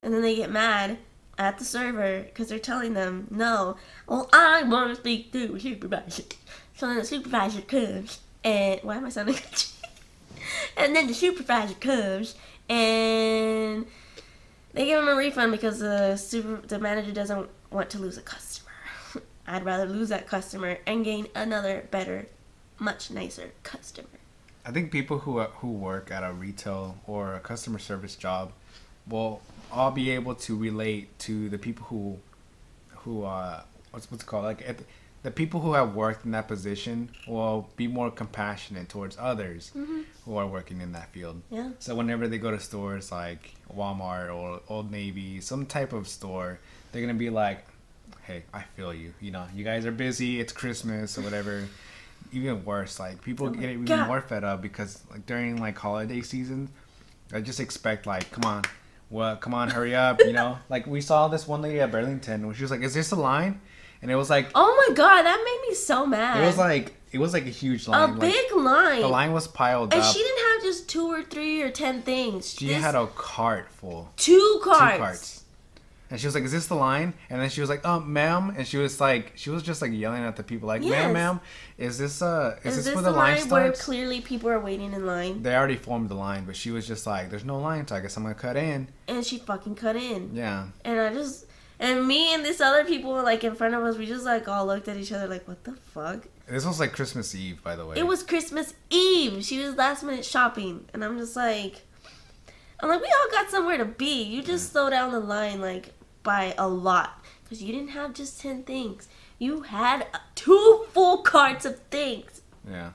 and 0.02 0.14
then 0.14 0.22
they 0.22 0.36
get 0.36 0.50
mad 0.50 0.98
at 1.38 1.58
the 1.58 1.64
server 1.64 2.22
because 2.22 2.48
they're 2.48 2.58
telling 2.58 2.94
them, 2.94 3.26
no, 3.30 3.76
well, 4.06 4.28
I 4.32 4.62
want 4.62 4.90
to 4.90 4.96
speak 4.96 5.32
to 5.32 5.58
supervisor. 5.58 6.22
So 6.76 6.86
then 6.86 6.96
the 6.96 7.04
supervisor 7.04 7.60
comes, 7.62 8.20
and 8.44 8.80
why 8.82 8.96
am 8.96 9.04
I 9.06 9.08
sounding 9.10 9.36
And 10.76 10.94
then 10.94 11.06
the 11.08 11.14
supervisor 11.14 11.74
comes, 11.74 12.34
and 12.68 13.86
they 14.72 14.86
give 14.86 15.02
him 15.02 15.08
a 15.08 15.16
refund 15.16 15.52
because 15.52 15.80
the 15.80 16.16
super, 16.16 16.66
the 16.66 16.78
manager 16.78 17.12
doesn't 17.12 17.48
want 17.70 17.90
to 17.90 17.98
lose 17.98 18.16
a 18.16 18.22
customer. 18.22 18.65
I'd 19.46 19.64
rather 19.64 19.86
lose 19.86 20.08
that 20.08 20.26
customer 20.26 20.78
and 20.86 21.04
gain 21.04 21.28
another 21.34 21.86
better, 21.90 22.26
much 22.78 23.10
nicer 23.10 23.50
customer. 23.62 24.08
I 24.64 24.72
think 24.72 24.90
people 24.90 25.20
who 25.20 25.38
uh, 25.38 25.48
who 25.60 25.70
work 25.72 26.10
at 26.10 26.24
a 26.24 26.32
retail 26.32 26.96
or 27.06 27.34
a 27.34 27.40
customer 27.40 27.78
service 27.78 28.16
job 28.16 28.52
will 29.08 29.40
all 29.70 29.92
be 29.92 30.10
able 30.10 30.34
to 30.34 30.56
relate 30.56 31.16
to 31.20 31.48
the 31.48 31.58
people 31.58 31.86
who 31.86 32.18
who 32.88 33.24
uh 33.24 33.62
what's 33.92 34.10
what's 34.10 34.24
it 34.24 34.26
called 34.26 34.44
like 34.44 34.68
at, 34.68 34.80
the 35.22 35.30
people 35.32 35.60
who 35.60 35.72
have 35.72 35.94
worked 35.96 36.24
in 36.24 36.30
that 36.30 36.46
position 36.46 37.10
will 37.26 37.68
be 37.76 37.88
more 37.88 38.12
compassionate 38.12 38.88
towards 38.88 39.16
others 39.18 39.72
who 40.24 40.36
are 40.36 40.46
working 40.46 40.80
in 40.80 40.92
that 40.92 41.08
field. 41.08 41.42
Yeah. 41.50 41.70
So 41.80 41.96
whenever 41.96 42.28
they 42.28 42.38
go 42.38 42.52
to 42.52 42.60
stores 42.60 43.10
like 43.10 43.54
Walmart 43.74 44.32
or 44.32 44.60
Old 44.68 44.92
Navy, 44.92 45.40
some 45.40 45.66
type 45.66 45.92
of 45.92 46.06
store, 46.06 46.60
they're 46.92 47.00
gonna 47.00 47.14
be 47.14 47.30
like, 47.30 47.66
"Hey, 48.22 48.44
I 48.52 48.62
feel 48.76 48.92
you. 48.94 49.14
You 49.20 49.30
know, 49.30 49.46
you 49.54 49.64
guys 49.64 49.86
are 49.86 49.92
busy. 49.92 50.40
It's 50.40 50.52
Christmas 50.52 51.16
or 51.18 51.22
whatever." 51.22 51.64
Even 52.32 52.64
worse, 52.64 52.98
like 52.98 53.22
people 53.22 53.46
Oh 53.48 53.50
get 53.50 53.70
even 53.70 53.84
God. 53.84 54.08
more 54.08 54.20
fed 54.20 54.42
up 54.44 54.60
because 54.60 55.00
like 55.10 55.26
during 55.26 55.58
like 55.60 55.78
holiday 55.78 56.20
season, 56.22 56.68
I 57.32 57.40
just 57.40 57.60
expect 57.60 58.04
like, 58.06 58.30
"Come 58.32 58.44
on, 58.44 58.62
well, 59.10 59.36
come 59.36 59.54
on, 59.54 59.70
hurry 59.70 59.94
up." 59.94 60.20
You 60.20 60.32
know, 60.32 60.58
like 60.68 60.86
we 60.86 61.00
saw 61.00 61.28
this 61.28 61.46
one 61.46 61.62
lady 61.62 61.80
at 61.80 61.92
Burlington 61.92 62.52
she 62.54 62.62
was 62.62 62.70
like, 62.70 62.80
"Is 62.82 62.94
this 62.94 63.12
a 63.12 63.16
line?" 63.16 63.60
And 64.02 64.10
it 64.10 64.16
was 64.16 64.28
like, 64.28 64.50
Oh 64.54 64.84
my 64.88 64.94
god, 64.94 65.22
that 65.22 65.42
made 65.42 65.68
me 65.68 65.74
so 65.74 66.04
mad. 66.04 66.42
it 66.42 66.46
was 66.46 66.58
like 66.58 66.94
it 67.12 67.18
was 67.18 67.32
like 67.32 67.46
a 67.46 67.50
huge 67.50 67.86
a 67.86 67.90
line. 67.92 68.10
like, 68.18 68.20
big 68.32 68.52
line. 68.54 69.00
the 69.00 69.08
line 69.08 69.32
was 69.32 69.48
piled 69.48 69.92
and 69.94 70.02
up. 70.02 70.12
she 70.12 70.18
didn't 70.22 70.52
have 70.52 70.62
just 70.62 70.88
two 70.88 71.06
or 71.06 71.22
three 71.22 71.62
or 71.62 71.70
ten 71.70 72.02
things. 72.02 72.52
She 72.52 72.66
This- 72.68 72.82
had 72.82 72.94
a 72.94 73.06
cart 73.06 73.70
full. 73.70 74.12
two 74.16 74.60
carts. 74.62 74.92
two 74.92 74.98
carts. 74.98 75.42
And 76.10 76.20
she 76.20 76.26
was 76.26 76.34
like, 76.34 76.44
"Is 76.44 76.52
this 76.52 76.66
the 76.66 76.74
line?" 76.76 77.14
And 77.30 77.40
then 77.40 77.48
she 77.48 77.60
was 77.60 77.68
like, 77.68 77.80
"Oh, 77.84 78.00
ma'am." 78.00 78.54
And 78.56 78.66
she 78.66 78.76
was 78.76 79.00
like, 79.00 79.32
she 79.34 79.50
was 79.50 79.62
just 79.62 79.82
like 79.82 79.92
yelling 79.92 80.22
at 80.22 80.36
the 80.36 80.42
people, 80.42 80.68
like, 80.68 80.82
Yes. 80.82 80.90
"Ma'am, 80.90 81.12
ma'am, 81.12 81.40
is 81.78 81.98
this 81.98 82.22
uh, 82.22 82.58
is, 82.62 82.78
Is, 82.78 82.84
this, 82.84 82.94
where 82.94 83.02
the 83.02 83.10
the 83.10 83.16
line, 83.16 83.40
line 83.40 83.50
where 83.50 83.72
clearly 83.72 84.20
people 84.20 84.48
are 84.48 84.60
waiting 84.60 84.92
in 84.92 85.04
line? 85.06 85.42
They 85.42 85.54
already 85.54 85.76
formed 85.76 86.08
the 86.08 86.14
line, 86.14 86.44
but 86.44 86.54
she 86.56 86.70
was 86.70 86.86
just 86.86 87.06
like, 87.06 87.30
"There's 87.30 87.44
no 87.44 87.58
line, 87.58 87.86
so 87.86 87.96
I 87.96 88.00
guess 88.00 88.16
I'm 88.16 88.22
gonna 88.22 88.34
cut 88.34 88.56
in." 88.56 88.88
And 89.08 89.24
she 89.26 89.38
fucking 89.38 89.74
cut 89.74 89.96
in. 89.96 90.30
Yeah, 90.34 90.68
And 90.84 91.00
I 91.00 91.12
just 91.12 91.46
and 91.78 92.06
me 92.06 92.32
and 92.34 92.44
this 92.44 92.60
other 92.60 92.84
people 92.84 93.12
were 93.12 93.22
like 93.22 93.44
in 93.44 93.54
front 93.54 93.74
of 93.74 93.82
us, 93.82 93.96
we 93.98 94.06
just 94.06 94.24
like 94.24 94.48
all 94.48 94.66
looked 94.66 94.88
at 94.88 94.96
each 94.96 95.12
other 95.12 95.28
like, 95.28 95.46
what 95.46 95.64
the 95.64 95.72
fuck? 95.72 96.26
this 96.48 96.64
was 96.64 96.78
like 96.78 96.92
Christmas 96.92 97.34
Eve, 97.34 97.62
by 97.62 97.74
the 97.74 97.84
way. 97.84 97.96
It 97.96 98.06
was 98.06 98.22
Christmas 98.22 98.74
Eve. 98.88 99.44
She 99.44 99.58
was 99.58 99.74
last 99.74 100.04
minute 100.04 100.24
shopping, 100.24 100.84
and 100.94 101.04
I'm 101.04 101.18
just 101.18 101.34
like, 101.34 101.82
I'm 102.80 102.88
like, 102.88 103.00
we 103.00 103.06
all 103.06 103.30
got 103.30 103.50
somewhere 103.50 103.78
to 103.78 103.84
be. 103.84 104.22
You 104.22 104.42
just 104.42 104.72
slow 104.72 104.90
down 104.90 105.12
the 105.12 105.20
line 105.20 105.60
like 105.60 105.92
by 106.22 106.54
a 106.58 106.68
lot 106.68 107.24
because 107.44 107.62
you 107.62 107.72
didn't 107.72 107.90
have 107.90 108.12
just 108.14 108.40
ten 108.40 108.62
things. 108.64 109.08
You 109.38 109.62
had 109.62 110.06
two 110.34 110.84
full 110.92 111.18
carts 111.18 111.64
of 111.64 111.78
things. 111.90 112.42
Yeah, 112.68 112.90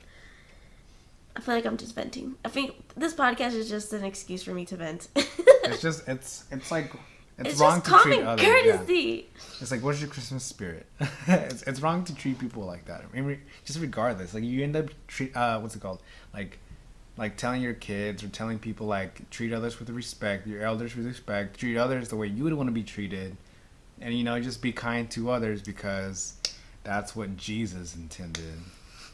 I 1.35 1.39
feel 1.39 1.55
like 1.55 1.65
I'm 1.65 1.77
just 1.77 1.95
venting. 1.95 2.35
I 2.43 2.49
think 2.49 2.75
this 2.95 3.13
podcast 3.13 3.53
is 3.53 3.69
just 3.69 3.93
an 3.93 4.03
excuse 4.03 4.43
for 4.43 4.53
me 4.53 4.65
to 4.65 4.75
vent. 4.77 5.07
it's 5.15 5.81
just 5.81 6.07
it's 6.07 6.43
it's 6.51 6.71
like 6.71 6.91
it's, 7.39 7.51
It's, 7.51 7.59
wrong 7.59 7.81
to 7.81 7.89
treat 8.03 8.21
others. 8.23 8.45
yeah. 8.45 8.61
courtesy. 8.77 9.29
It's 9.61 9.71
like, 9.71 9.81
what's 9.83 9.99
your 10.01 10.09
Christmas 10.09 10.43
spirit? 10.43 10.85
it's, 11.27 11.63
it's 11.63 11.79
wrong 11.79 12.03
to 12.05 12.15
treat 12.15 12.37
people 12.39 12.63
like 12.65 12.85
that. 12.85 13.03
I 13.15 13.21
mean, 13.21 13.41
just 13.63 13.79
regardless, 13.79 14.33
like 14.33 14.43
you 14.43 14.63
end 14.63 14.75
up 14.75 14.87
treat 15.07 15.35
uh, 15.35 15.59
what's 15.59 15.75
it 15.75 15.79
called, 15.81 16.01
like, 16.33 16.59
like 17.21 17.37
telling 17.37 17.61
your 17.61 17.75
kids 17.75 18.23
or 18.23 18.29
telling 18.29 18.57
people 18.57 18.87
like 18.87 19.29
treat 19.29 19.53
others 19.53 19.77
with 19.77 19.91
respect, 19.91 20.47
your 20.47 20.63
elders 20.63 20.95
with 20.95 21.05
respect, 21.05 21.59
treat 21.59 21.77
others 21.77 22.09
the 22.09 22.15
way 22.15 22.25
you 22.25 22.43
would 22.43 22.53
want 22.55 22.67
to 22.67 22.73
be 22.73 22.81
treated, 22.81 23.37
and 24.01 24.17
you 24.17 24.23
know 24.23 24.39
just 24.39 24.59
be 24.59 24.71
kind 24.71 25.07
to 25.11 25.29
others 25.29 25.61
because 25.61 26.33
that's 26.83 27.15
what 27.15 27.37
Jesus 27.37 27.95
intended. 27.95 28.55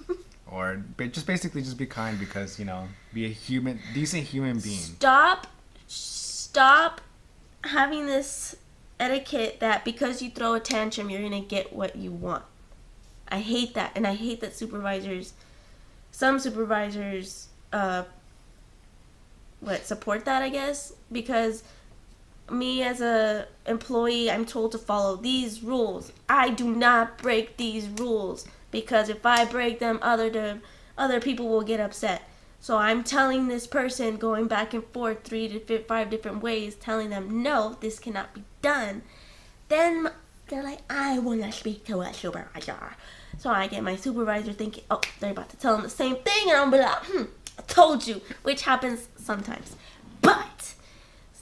or 0.50 0.82
just 0.98 1.28
basically 1.28 1.62
just 1.62 1.78
be 1.78 1.86
kind 1.86 2.17
because 2.17 2.58
you 2.58 2.63
know 2.63 2.88
be 3.13 3.26
a 3.26 3.30
human, 3.30 3.78
decent 3.93 4.24
human 4.24 4.58
being. 4.60 4.78
Stop, 4.78 5.48
stop 5.88 7.02
having 7.65 8.06
this 8.06 8.56
etiquette 9.02 9.60
that 9.60 9.84
because 9.84 10.22
you 10.22 10.30
throw 10.30 10.54
a 10.54 10.62
tantrum, 10.62 11.10
you're 11.10 11.22
gonna 11.22 11.41
get 11.41 11.74
what 11.74 11.98
you 11.98 12.12
want. 12.12 12.46
I 13.28 13.41
hate 13.41 13.74
that, 13.74 13.91
and 13.96 14.08
I 14.08 14.13
hate 14.13 14.39
that 14.39 14.56
supervisors, 14.56 15.34
some 16.10 16.39
supervisors, 16.39 17.50
uh, 17.73 18.03
what 19.60 19.86
support 19.86 20.25
that 20.25 20.41
I 20.41 20.49
guess 20.49 20.93
because 21.12 21.63
me 22.49 22.82
as 22.82 23.01
a 23.01 23.47
employee, 23.65 24.32
I'm 24.32 24.45
told 24.45 24.71
to 24.73 24.77
follow 24.77 25.15
these 25.15 25.63
rules. 25.63 26.12
I 26.30 26.49
do 26.49 26.73
not 26.73 27.17
break 27.17 27.58
these 27.58 27.88
rules 27.88 28.47
because 28.71 29.10
if 29.10 29.25
I 29.25 29.45
break 29.45 29.80
them, 29.80 29.99
other 30.01 30.30
to, 30.32 30.60
other 30.97 31.19
people 31.19 31.49
will 31.49 31.63
get 31.63 31.80
upset. 31.80 32.23
So 32.60 32.77
I'm 32.77 33.03
telling 33.03 33.47
this 33.47 33.67
person, 33.67 34.17
going 34.17 34.47
back 34.47 34.73
and 34.73 34.84
forth 34.86 35.23
three 35.23 35.47
to 35.47 35.84
five 35.84 36.10
different 36.10 36.41
ways, 36.41 36.75
telling 36.75 37.10
them 37.10 37.43
no, 37.43 37.77
this 37.82 37.99
cannot 37.99 38.34
be 38.34 38.43
done. 38.62 39.03
Then 39.69 40.10
they're 40.47 40.63
like, 40.63 40.80
I 40.89 41.19
want 41.19 41.43
to 41.43 41.51
speak 41.51 41.86
to 41.86 42.01
a 42.01 42.13
supervisor. 42.13 42.95
So 43.38 43.51
I 43.51 43.67
get 43.67 43.84
my 43.84 43.95
supervisor 43.95 44.53
thinking, 44.53 44.84
oh, 44.89 45.01
they're 45.19 45.32
about 45.32 45.49
to 45.49 45.58
tell 45.58 45.75
them 45.75 45.84
the 45.84 45.89
same 45.89 46.15
thing, 46.17 46.49
and 46.49 46.71
be 46.71 46.80
like, 46.80 47.03
hmm, 47.03 47.23
Told 47.65 48.08
you, 48.08 48.22
which 48.43 48.63
happens 48.63 49.08
sometimes. 49.17 49.76
But 50.22 50.74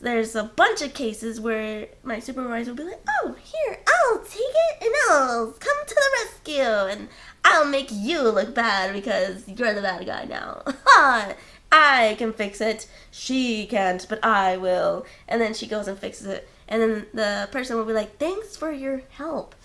there's 0.02 0.36
a 0.36 0.44
bunch 0.44 0.82
of 0.82 0.94
cases 0.94 1.40
where 1.40 1.88
my 2.04 2.20
supervisor 2.20 2.72
will 2.72 2.78
be 2.78 2.84
like, 2.84 3.02
oh, 3.22 3.36
here, 3.42 3.80
I'll 3.88 4.20
take 4.20 4.40
it 4.40 4.84
and 4.84 4.94
I'll 5.10 5.52
come 5.52 5.86
to 5.88 5.96
the 5.96 6.26
rescue 6.26 6.64
and 6.64 7.10
I'll 7.44 7.66
make 7.66 7.90
you 7.92 8.22
look 8.22 8.54
bad 8.54 8.94
because 8.94 9.48
you're 9.48 9.74
the 9.74 9.82
bad 9.82 10.06
guy 10.06 10.26
now. 10.26 10.64
I 11.72 12.16
can 12.18 12.34
fix 12.34 12.62
it. 12.62 12.88
She 13.12 13.66
can't, 13.68 14.06
but 14.08 14.24
I 14.24 14.58
will. 14.58 15.06
And 15.28 15.42
then 15.42 15.54
she 15.54 15.68
goes 15.68 15.88
and 15.88 15.98
fixes 15.98 16.28
it. 16.28 16.48
And 16.68 16.82
then 16.82 17.06
the 17.14 17.50
person 17.52 17.78
will 17.78 17.86
be 17.86 17.94
like, 17.94 18.18
thanks 18.18 18.56
for 18.56 18.72
your 18.72 19.04
help, 19.12 19.56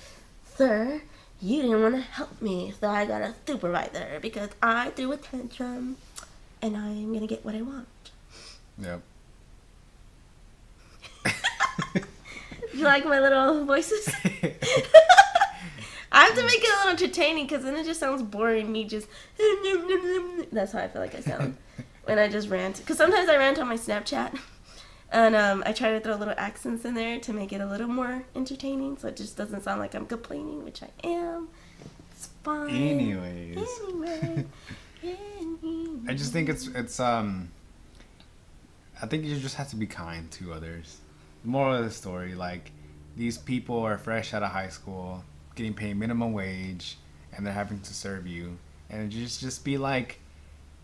sir. 0.57 1.03
You 1.41 1.63
didn't 1.63 1.83
want 1.83 1.95
to 1.95 2.01
help 2.03 2.43
me, 2.43 2.75
so 2.79 2.89
I 2.89 3.07
got 3.07 3.23
a 3.23 3.35
supervisor 3.47 4.19
because 4.21 4.51
I 4.63 4.91
threw 4.91 5.13
a 5.13 5.17
tantrum 5.17 5.97
and 6.63 6.77
I'm 6.77 7.19
to 7.19 7.27
get 7.27 7.45
what 7.45 7.55
I 7.55 7.63
want. 7.63 7.89
Yep. 8.79 9.03
you 12.75 12.85
like 12.85 13.05
my 13.05 13.21
little 13.21 13.65
voices? 13.65 14.09
I 16.13 16.25
have 16.25 16.35
to 16.35 16.43
make 16.43 16.59
it 16.59 16.69
a 16.69 16.77
little 16.77 16.91
entertaining 16.91 17.47
because 17.47 17.63
then 17.63 17.77
it 17.77 17.85
just 17.85 18.01
sounds 18.01 18.23
boring. 18.23 18.73
Me 18.73 18.85
just 18.85 19.07
that's 20.53 20.73
how 20.73 20.81
I 20.81 20.89
feel 20.89 21.01
like 21.01 21.15
I 21.15 21.21
sound 21.21 21.57
when 22.05 22.19
I 22.19 22.29
just 22.29 22.49
rant. 22.49 22.79
Because 22.79 22.97
sometimes 22.97 23.29
I 23.29 23.37
rant 23.37 23.59
on 23.59 23.69
my 23.69 23.77
Snapchat, 23.77 24.37
and 25.13 25.37
um, 25.37 25.63
I 25.67 25.73
try 25.73 25.93
to 25.93 26.01
throw 26.01 26.17
little 26.17 26.35
accents 26.37 26.85
in 26.85 26.95
there 26.95 27.21
to 27.21 27.33
make 27.33 27.53
it 27.53 27.61
a 27.61 27.67
little 27.67 27.89
more 27.89 28.25
entertaining, 28.35 28.99
so 28.99 29.09
it 29.09 29.17
just 29.17 29.37
doesn't 29.37 29.63
sound 29.63 29.81
like 29.81 29.95
I'm 29.95 30.07
complaining, 30.07 30.65
which 30.65 30.83
I 30.83 30.89
am. 31.07 31.49
It's 32.11 32.29
fine. 32.43 32.71
Anyways. 32.71 33.57
Anyway. 33.57 34.47
I 35.03 36.15
just 36.15 36.33
think 36.33 36.49
it's 36.49 36.67
it's 36.69 37.01
um. 37.01 37.51
I 39.03 39.07
think 39.07 39.25
you 39.25 39.39
just 39.39 39.57
have 39.57 39.71
to 39.71 39.77
be 39.77 39.87
kind 39.87 40.31
to 40.33 40.53
others. 40.53 40.99
The 41.43 41.49
moral 41.49 41.77
of 41.77 41.85
the 41.85 41.91
story, 41.91 42.35
like 42.35 42.71
these 43.17 43.39
people 43.39 43.79
are 43.79 43.97
fresh 43.97 44.35
out 44.35 44.43
of 44.43 44.51
high 44.51 44.69
school, 44.69 45.25
getting 45.55 45.73
paid 45.73 45.97
minimum 45.97 46.33
wage, 46.33 46.99
and 47.33 47.47
they're 47.47 47.55
having 47.55 47.81
to 47.81 47.95
serve 47.95 48.27
you, 48.27 48.59
and 48.91 49.11
just 49.11 49.41
just 49.41 49.65
be 49.65 49.79
like, 49.79 50.21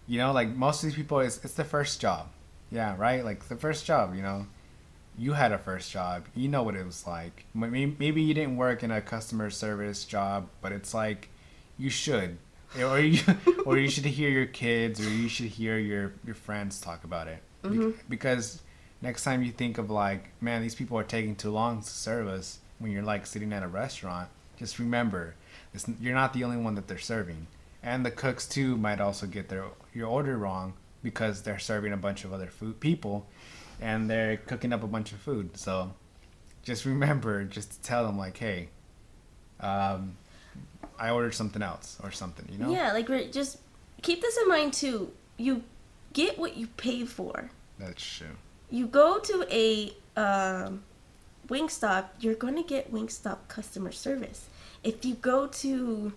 you 0.07 0.19
know, 0.19 0.33
like 0.33 0.49
most 0.49 0.83
of 0.83 0.89
these 0.89 0.97
people, 0.97 1.21
it's 1.21 1.45
it's 1.45 1.55
the 1.55 1.65
first 1.65 2.01
job, 2.01 2.29
yeah, 2.71 2.95
right, 2.97 3.25
like 3.25 3.49
the 3.49 3.57
first 3.57 3.85
job, 3.85 4.15
you 4.15 4.23
know. 4.23 4.47
You 5.19 5.33
had 5.33 5.51
a 5.51 5.57
first 5.57 5.91
job. 5.91 6.27
You 6.35 6.49
know 6.49 6.63
what 6.63 6.77
it 6.77 6.85
was 6.85 7.07
like. 7.07 7.47
Maybe 7.55 7.97
maybe 7.99 8.21
you 8.21 8.35
didn't 8.35 8.59
work 8.59 8.83
in 8.83 8.91
a 8.91 9.01
customer 9.01 9.49
service 9.49 10.05
job, 10.05 10.49
but 10.61 10.73
it's 10.73 10.93
like 10.93 11.31
you 11.79 11.89
should 11.89 12.37
or 12.83 12.99
you 13.01 13.21
or 13.67 13.79
you 13.79 13.89
should 13.89 14.05
hear 14.05 14.29
your 14.31 14.47
kids 14.47 15.01
or 15.01 15.09
you 15.11 15.29
should 15.29 15.47
hear 15.47 15.79
your 15.79 16.13
your 16.25 16.35
friends 16.35 16.81
talk 16.81 17.05
about 17.05 17.29
it. 17.29 17.43
Mhm. 17.63 17.95
because 18.09 18.63
next 19.03 19.25
time 19.25 19.43
you 19.43 19.51
think 19.51 19.79
of 19.79 19.91
like 19.91 20.31
man 20.41 20.63
these 20.63 20.75
people 20.75 20.97
are 20.99 21.03
taking 21.05 21.35
too 21.35 21.51
long 21.51 21.81
to 21.83 21.89
serve 21.89 22.29
us 22.29 22.59
when 22.79 22.93
you're 22.93 23.03
like 23.03 23.27
sitting 23.27 23.53
at 23.53 23.63
a 23.63 23.69
restaurant 23.69 24.29
just 24.59 24.79
remember 24.79 25.35
it's, 25.75 25.87
you're 26.01 26.15
not 26.15 26.33
the 26.33 26.45
only 26.45 26.57
one 26.57 26.75
that 26.77 26.87
they're 26.89 26.97
serving. 26.99 27.47
And 27.83 28.05
the 28.07 28.11
cooks 28.11 28.47
too 28.49 28.77
might 28.77 29.01
also 29.01 29.27
get 29.27 29.49
their 29.49 29.65
your 29.95 30.09
order 30.09 30.37
wrong 30.39 30.75
because 31.03 31.43
they're 31.43 31.59
serving 31.59 31.93
a 31.93 31.97
bunch 31.97 32.25
of 32.25 32.33
other 32.33 32.47
food 32.47 32.81
people 32.81 33.27
and 33.81 34.09
they're 34.09 34.39
cooking 34.39 34.73
up 34.73 34.83
a 34.83 34.87
bunch 34.87 35.13
of 35.13 35.19
food. 35.19 35.57
So 35.57 35.93
just 36.63 36.85
remember 36.85 37.45
just 37.45 37.73
to 37.73 37.83
tell 37.83 38.07
them 38.07 38.17
like 38.19 38.39
hey 38.39 38.69
um, 39.61 40.17
I 40.99 41.11
ordered 41.11 41.35
something 41.35 41.63
else 41.63 41.99
or 42.03 42.11
something, 42.11 42.47
you 42.51 42.59
know? 42.59 42.71
Yeah, 42.71 42.93
like 42.93 43.09
just 43.33 43.59
keep 44.03 44.21
this 44.23 44.37
in 44.39 44.49
mind 44.49 44.73
too. 44.73 45.13
You 45.37 45.63
get 46.13 46.39
what 46.39 46.57
you 46.57 46.67
pay 46.77 47.05
for. 47.05 47.51
That's 47.79 48.03
true. 48.03 48.37
You 48.71 48.87
go 48.87 49.19
to 49.19 49.47
a 49.51 49.93
um, 50.19 50.83
Wingstop, 51.49 52.07
you're 52.21 52.35
going 52.35 52.57
to 52.57 52.63
get 52.63 52.93
Wingstop 52.93 53.39
customer 53.49 53.93
service. 53.93 54.47
If 54.83 55.05
you 55.05 55.15
go 55.15 55.47
to 55.49 56.13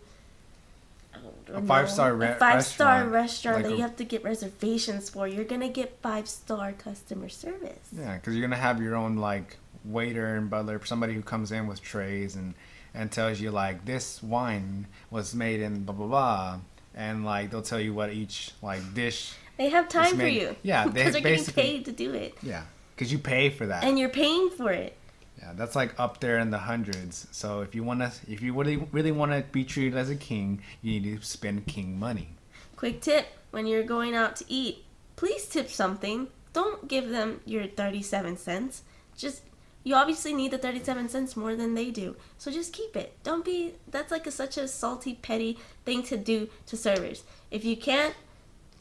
A 1.54 1.62
five-star 1.62 2.16
re- 2.16 2.36
five 2.40 2.64
star 2.64 3.06
restaurant, 3.08 3.12
restaurant 3.12 3.56
like 3.58 3.66
that 3.66 3.74
a- 3.74 3.76
you 3.76 3.82
have 3.82 3.96
to 3.98 4.06
get 4.06 4.24
reservations 4.24 5.10
for, 5.10 5.28
you're 5.28 5.44
gonna 5.44 5.70
get 5.70 5.98
five 6.02 6.30
star 6.30 6.72
customer 6.74 7.30
service. 7.30 7.90
Yeah, 7.92 8.16
because 8.16 8.36
you're 8.36 8.48
gonna 8.48 8.62
have 8.62 8.82
your 8.82 8.96
own 8.96 9.18
like 9.18 9.58
waiter 9.84 10.36
and 10.36 10.50
butler, 10.50 10.80
somebody 10.86 11.14
who 11.14 11.22
comes 11.22 11.52
in 11.52 11.68
with 11.68 11.82
trays 11.82 12.36
and 12.36 12.54
and 12.94 13.12
tells 13.12 13.40
you 13.40 13.52
like 13.52 13.86
this 13.86 14.22
wine 14.24 14.88
was 15.12 15.34
made 15.36 15.60
in 15.62 15.84
blah 15.84 15.96
blah 15.96 16.08
blah, 16.08 16.60
and 16.96 17.26
like 17.26 17.52
they'll 17.52 17.62
tell 17.62 17.80
you 17.80 17.94
what 17.94 18.12
each 18.12 18.52
like 18.62 18.94
dish. 18.94 19.34
They 19.58 19.70
have 19.70 19.90
time 19.90 20.18
for 20.18 20.28
you. 20.28 20.56
yeah, 20.64 20.86
they 20.88 20.92
because 21.06 21.14
they're 21.14 21.22
getting 21.22 21.54
paid 21.54 21.86
to 21.86 21.92
do 21.92 22.14
it, 22.14 22.36
Yeah, 22.42 22.64
because 22.96 23.12
you 23.12 23.20
pay 23.20 23.50
for 23.50 23.66
that. 23.68 23.84
and 23.84 24.00
you're 24.00 24.08
paying 24.10 24.50
for 24.52 24.72
it. 24.72 24.96
yeah, 25.38 25.52
that's 25.56 25.76
like 25.76 26.00
up 26.00 26.20
there 26.22 26.40
in 26.40 26.50
the 26.50 26.60
hundreds. 26.60 27.28
So 27.32 27.62
if 27.62 27.76
you 27.76 27.84
wanna, 27.84 28.12
if 28.28 28.42
you 28.42 28.54
really 28.54 28.78
really 28.92 29.12
want 29.12 29.32
to 29.34 29.44
be 29.52 29.64
treated 29.66 29.98
as 29.98 30.10
a 30.10 30.16
king, 30.16 30.62
you 30.82 31.00
need 31.00 31.20
to 31.20 31.26
spend 31.26 31.66
king 31.68 32.00
money. 32.00 32.30
Quick 32.78 33.02
tip 33.02 33.28
when 33.52 33.66
you're 33.68 33.84
going 33.84 34.16
out 34.16 34.36
to 34.38 34.46
eat, 34.48 34.86
please 35.18 35.46
tip 35.46 35.70
something. 35.70 36.28
Don't 36.54 36.88
give 36.88 37.10
them 37.10 37.42
your 37.46 37.68
37 37.68 38.38
cents. 38.38 38.84
Just 39.18 39.42
you 39.84 39.96
obviously 39.96 40.34
need 40.34 40.52
the 40.52 40.58
37 40.58 41.10
cents 41.10 41.38
more 41.38 41.56
than 41.56 41.74
they 41.74 41.90
do. 41.90 42.16
So 42.38 42.52
just 42.52 42.74
keep 42.74 42.96
it. 42.96 43.18
Don't 43.24 43.46
be 43.46 43.74
that's 43.90 44.12
like 44.12 44.28
a, 44.28 44.32
such 44.32 44.58
a 44.58 44.68
salty 44.68 45.16
petty 45.16 45.58
thing 45.86 46.04
to 46.04 46.18
do 46.18 46.50
to 46.68 46.78
servers. 46.78 47.24
If 47.50 47.64
you 47.64 47.78
can't 47.78 48.16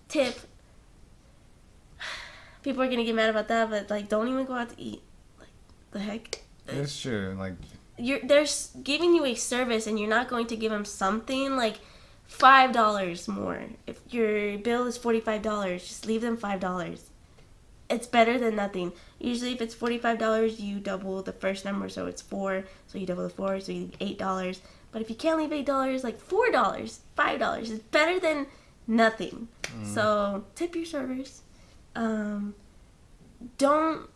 tip 0.08 0.40
people 2.62 2.82
are 2.82 2.87
going 2.87 2.98
to 2.98 3.04
get 3.04 3.14
mad 3.14 3.30
about 3.30 3.48
that, 3.48 3.70
but 3.70 3.90
like 3.90 4.08
don't 4.08 4.28
even 4.28 4.44
go 4.44 4.54
out 4.54 4.70
to 4.70 4.80
eat. 4.80 5.02
Like 5.38 5.48
the 5.92 6.00
heck? 6.00 6.42
It's 6.66 7.00
true. 7.00 7.37
Like 7.38 7.54
you're 7.96 8.20
they're 8.20 8.46
giving 8.82 9.14
you 9.14 9.24
a 9.24 9.34
service 9.34 9.87
and 9.87 9.98
you're 9.98 10.08
not 10.08 10.28
going 10.28 10.46
to 10.46 10.56
give 10.56 10.70
them 10.70 10.84
something 10.84 11.56
like 11.56 11.76
five 12.26 12.72
dollars 12.72 13.26
more 13.26 13.64
if 13.87 14.00
your 14.11 14.58
bill 14.58 14.87
is 14.87 14.98
$45 14.98 15.78
just 15.78 16.06
leave 16.06 16.20
them 16.20 16.37
five 16.37 16.61
dollars 16.61 17.11
it's 17.90 18.07
better 18.07 18.38
than 18.38 18.57
nothing. 18.57 18.92
Usually 19.18 19.53
if 19.53 19.61
it's 19.61 19.74
$45 19.74 20.59
you 20.61 20.79
double 20.81 21.22
the 21.22 21.33
first 21.33 21.64
number 21.64 21.88
so 21.88 22.07
it's 22.07 22.22
four 22.22 22.64
so 22.87 22.98
you 22.98 23.07
double 23.07 23.24
the 23.24 23.31
four 23.31 23.61
so 23.61 23.72
you 23.72 23.81
leave 23.83 23.96
eight 24.01 24.18
dollars. 24.18 24.61
But 24.92 25.03
if 25.03 25.11
you 25.11 25.16
can't 25.16 25.38
leave 25.38 25.53
eight 25.53 25.66
dollars 25.66 26.05
like 26.05 26.18
four 26.18 26.51
dollars 26.51 27.01
five 27.16 27.38
dollars 27.38 27.70
is 27.70 27.81
better 27.81 28.18
than 28.20 28.46
nothing. 28.87 29.48
So 29.85 30.44
tip 30.55 30.74
your 30.74 30.87
servers. 30.87 31.42
Um, 31.94 32.55
don't 33.59 34.09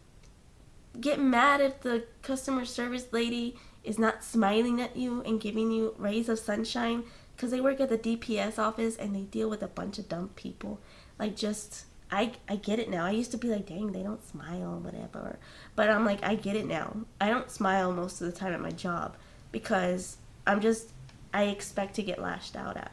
get 1.01 1.21
mad 1.21 1.61
if 1.61 1.81
the 1.81 2.05
customer 2.23 2.65
service 2.65 3.07
lady 3.13 3.57
is 3.85 3.99
not 3.99 4.23
smiling 4.25 4.81
at 4.81 4.97
you 4.97 5.23
and 5.23 5.41
giving 5.41 5.71
you 5.71 5.95
rays 5.99 6.29
of 6.29 6.39
sunshine 6.39 7.05
because 7.37 7.51
they 7.51 7.61
work 7.61 7.81
at 7.81 7.89
the 7.89 7.99
DPS 7.99 8.59
office 8.59 8.97
and 8.97 9.15
they 9.15 9.23
deal 9.23 9.51
with 9.51 9.63
a 9.63 9.69
bunch 9.69 9.99
of 9.99 10.09
dumb 10.09 10.31
people. 10.37 10.81
Like, 11.19 11.35
just, 11.37 11.87
I, 12.13 12.33
I 12.47 12.57
get 12.57 12.79
it 12.79 12.91
now. 12.91 13.07
I 13.07 13.11
used 13.11 13.31
to 13.31 13.39
be 13.39 13.49
like, 13.49 13.67
dang, 13.67 13.93
they 13.93 14.03
don't 14.03 14.25
smile, 14.29 14.79
whatever. 14.83 15.39
But 15.75 15.89
I'm 15.89 16.05
like, 16.05 16.23
I 16.23 16.35
get 16.35 16.57
it 16.57 16.67
now. 16.67 16.95
I 17.19 17.31
don't 17.31 17.51
smile 17.51 17.91
most 17.91 18.21
of 18.21 18.31
the 18.31 18.39
time 18.39 18.53
at 18.53 18.61
my 18.61 18.71
job 18.71 19.17
because 19.51 20.19
I'm 20.47 20.61
just, 20.61 20.91
I 21.33 21.45
expect 21.45 21.95
to 21.95 22.03
get 22.03 22.21
lashed 22.21 22.55
out 22.55 22.77
at. 22.77 22.93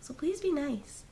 So 0.00 0.14
please 0.14 0.40
be 0.40 0.52
nice. 0.52 1.02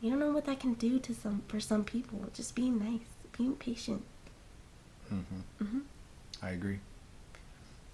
You 0.00 0.10
don't 0.10 0.18
know 0.18 0.32
what 0.32 0.46
that 0.46 0.58
can 0.58 0.74
do 0.74 0.98
to 0.98 1.14
some 1.14 1.42
for 1.46 1.60
some 1.60 1.84
people. 1.84 2.24
Just 2.34 2.56
being 2.56 2.78
nice, 2.78 3.06
being 3.36 3.54
patient. 3.54 4.02
Mm-hmm. 5.12 5.64
Mm-hmm. 5.64 5.78
I 6.42 6.50
agree. 6.50 6.80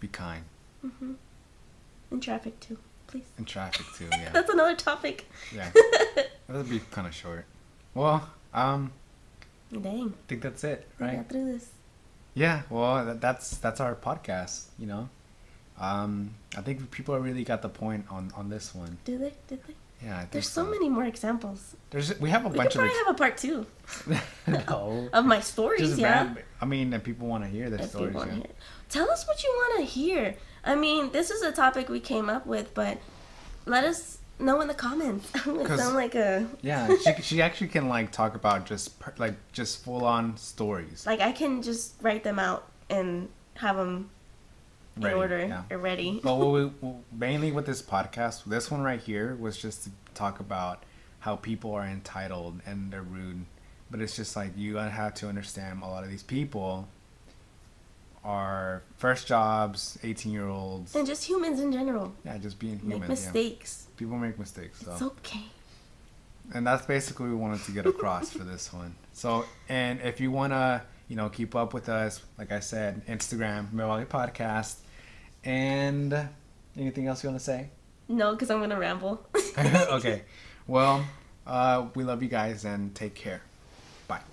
Be 0.01 0.09
kind. 0.09 0.45
Mm-hmm. 0.85 1.13
In 2.11 2.21
traffic 2.21 2.59
too, 2.61 2.79
please. 3.07 3.25
In 3.39 3.45
traffic 3.45 3.85
too. 3.95 4.09
Yeah. 4.11 4.31
That's 4.33 4.51
another 4.51 4.75
topic. 4.75 5.29
yeah. 5.55 5.71
That'll 6.47 6.63
be 6.63 6.81
kind 6.91 7.07
of 7.07 7.15
short. 7.15 7.45
Well, 7.95 8.29
um, 8.55 8.93
Dang, 9.73 10.15
I 10.17 10.29
think 10.29 10.43
that's 10.43 10.63
it, 10.65 10.87
we 11.01 11.07
right? 11.07 11.17
got 11.17 11.29
through 11.29 11.53
this. 11.53 11.69
Yeah, 12.35 12.63
well, 12.71 13.17
that's 13.21 13.57
that's 13.59 13.81
our 13.81 13.95
podcast. 13.95 14.65
You 14.79 14.87
know, 14.87 15.09
um, 15.81 16.35
I 16.57 16.61
think 16.63 16.91
people 16.91 17.19
really 17.19 17.45
got 17.45 17.63
the 17.63 17.69
point 17.69 18.07
on 18.11 18.33
on 18.37 18.49
this 18.51 18.75
one. 18.75 18.99
Do 19.05 19.19
they? 19.19 19.33
Did 19.49 19.61
they? 19.67 19.75
Yeah, 20.05 20.17
I 20.17 20.19
think 20.21 20.33
There's 20.33 20.49
so 20.49 20.65
many 20.67 20.89
more 20.89 21.05
examples. 21.05 21.77
There's 21.91 22.19
we 22.21 22.29
have 22.31 22.45
a 22.45 22.49
We 22.49 22.53
could 22.55 22.57
bunch 22.59 22.75
of 22.75 22.81
probably 22.81 22.91
ex- 22.91 23.07
have 23.07 23.15
a 23.15 23.19
part 23.19 23.37
two 23.39 23.67
no, 24.69 25.09
of 25.13 25.25
my 25.25 25.41
stories. 25.41 25.81
just 25.81 25.99
yeah. 25.99 26.25
random- 26.25 26.45
I 26.61 26.65
mean, 26.67 26.93
if 26.93 27.05
people 27.05 27.27
want 27.29 27.45
to 27.45 27.51
hear 27.51 27.71
the 27.71 27.81
if 27.81 27.91
stories, 27.91 28.09
people 28.09 28.21
want 28.21 28.31
to 28.33 28.37
yeah. 28.37 28.43
hear. 28.43 28.53
Tell 28.91 29.11
us 29.11 29.27
what 29.27 29.43
you 29.43 29.49
want 29.51 29.79
to 29.81 29.85
hear. 29.87 30.35
I 30.65 30.75
mean, 30.75 31.11
this 31.13 31.31
is 31.31 31.43
a 31.43 31.53
topic 31.53 31.89
we 31.89 32.01
came 32.01 32.29
up 32.29 32.47
with, 32.47 32.75
but 32.75 32.99
let 33.67 33.85
us 33.85 34.19
know 34.39 34.61
in 34.61 34.69
the 34.69 34.75
comments. 34.75 35.31
I'm 35.47 35.57
gonna 35.57 35.69
'Cause- 35.69 35.81
sound 35.81 35.95
like 35.95 36.15
a 36.15 36.47
Yeah, 36.63 36.89
she 37.03 37.13
she 37.23 37.43
actually 37.43 37.69
can 37.69 37.89
like 37.89 38.11
talk 38.13 38.35
about 38.35 38.67
just 38.67 38.99
per, 39.01 39.13
like 39.19 39.35
just 39.53 39.85
full 39.85 40.05
on 40.05 40.37
stories. 40.37 41.07
like 41.07 41.21
I 41.21 41.33
can 41.33 41.63
just 41.63 41.95
write 42.03 42.25
them 42.25 42.39
out 42.39 42.69
and 42.91 43.29
have 43.55 43.77
them 43.77 44.11
in 44.97 45.03
Ready, 45.03 45.15
order 45.17 45.39
yeah. 45.47 45.63
or 45.71 45.79
ready. 45.79 46.21
But 46.23 46.37
we, 46.37 46.71
mainly 47.13 47.51
with 47.53 47.67
this 47.67 47.83
podcast, 47.83 48.45
this 48.45 48.71
one 48.71 48.83
right 48.83 49.01
here 49.01 49.35
was 49.35 49.57
just 49.57 49.85
to 49.85 49.91
talk 50.15 50.39
about 50.41 50.85
how 51.21 51.37
people 51.37 51.73
are 51.75 51.85
entitled 51.87 52.61
and 52.67 52.93
they're 52.93 53.03
rude. 53.03 53.45
But 53.91 54.01
it's 54.01 54.15
just 54.17 54.37
like 54.37 54.53
you 54.57 54.77
have 54.77 55.15
to 55.15 55.29
understand 55.29 55.83
a 55.83 55.87
lot 55.87 56.05
of 56.05 56.11
these 56.11 56.23
people 56.23 56.89
are 58.25 58.83
first 58.97 59.27
jobs, 59.27 59.99
eighteen 60.03 60.33
year 60.33 60.49
olds. 60.49 60.95
and 60.97 61.07
just 61.07 61.25
humans 61.25 61.61
in 61.61 61.71
general 61.73 62.13
Yeah, 62.25 62.39
just 62.39 62.59
being 62.59 62.75
make 62.83 62.83
human. 62.83 63.03
Yeah. 63.03 63.09
mistakes. 63.09 63.87
People 63.97 64.17
make 64.17 64.39
mistakes. 64.39 64.81
So. 64.85 64.93
It's 64.93 65.03
okay. 65.03 65.45
and 66.55 66.67
that's 66.67 66.85
basically 66.87 67.27
what 67.27 67.35
we 67.37 67.41
wanted 67.41 67.63
to 67.65 67.73
get 67.73 67.87
across 67.87 68.31
for 68.31 68.45
this 68.45 68.73
one. 68.73 68.95
So, 69.17 69.45
and 69.69 70.01
if 70.01 70.21
you 70.21 70.33
want 70.33 70.53
to, 70.55 70.83
you 71.07 71.15
know, 71.15 71.29
keep 71.29 71.55
up 71.55 71.73
with 71.73 71.89
us, 71.89 72.21
like 72.37 72.51
I 72.51 72.59
said, 72.59 73.07
Instagram, 73.07 73.73
Milwaukee 73.73 74.07
Podcast, 74.07 74.79
and 75.45 76.13
anything 76.77 77.07
else 77.07 77.23
you 77.23 77.29
want 77.31 77.39
to 77.39 77.45
say? 77.45 77.69
No, 78.09 78.33
because 78.33 78.51
I'm 78.51 78.59
gonna 78.59 78.77
ramble. 78.79 79.25
okay. 79.59 80.23
Well, 80.67 81.05
uh, 81.47 81.87
we 81.95 82.03
love 82.03 82.25
you 82.25 82.29
guys 82.29 82.65
and 82.65 82.93
take 82.93 83.15
care. 83.15 83.43
Bye. 84.09 84.25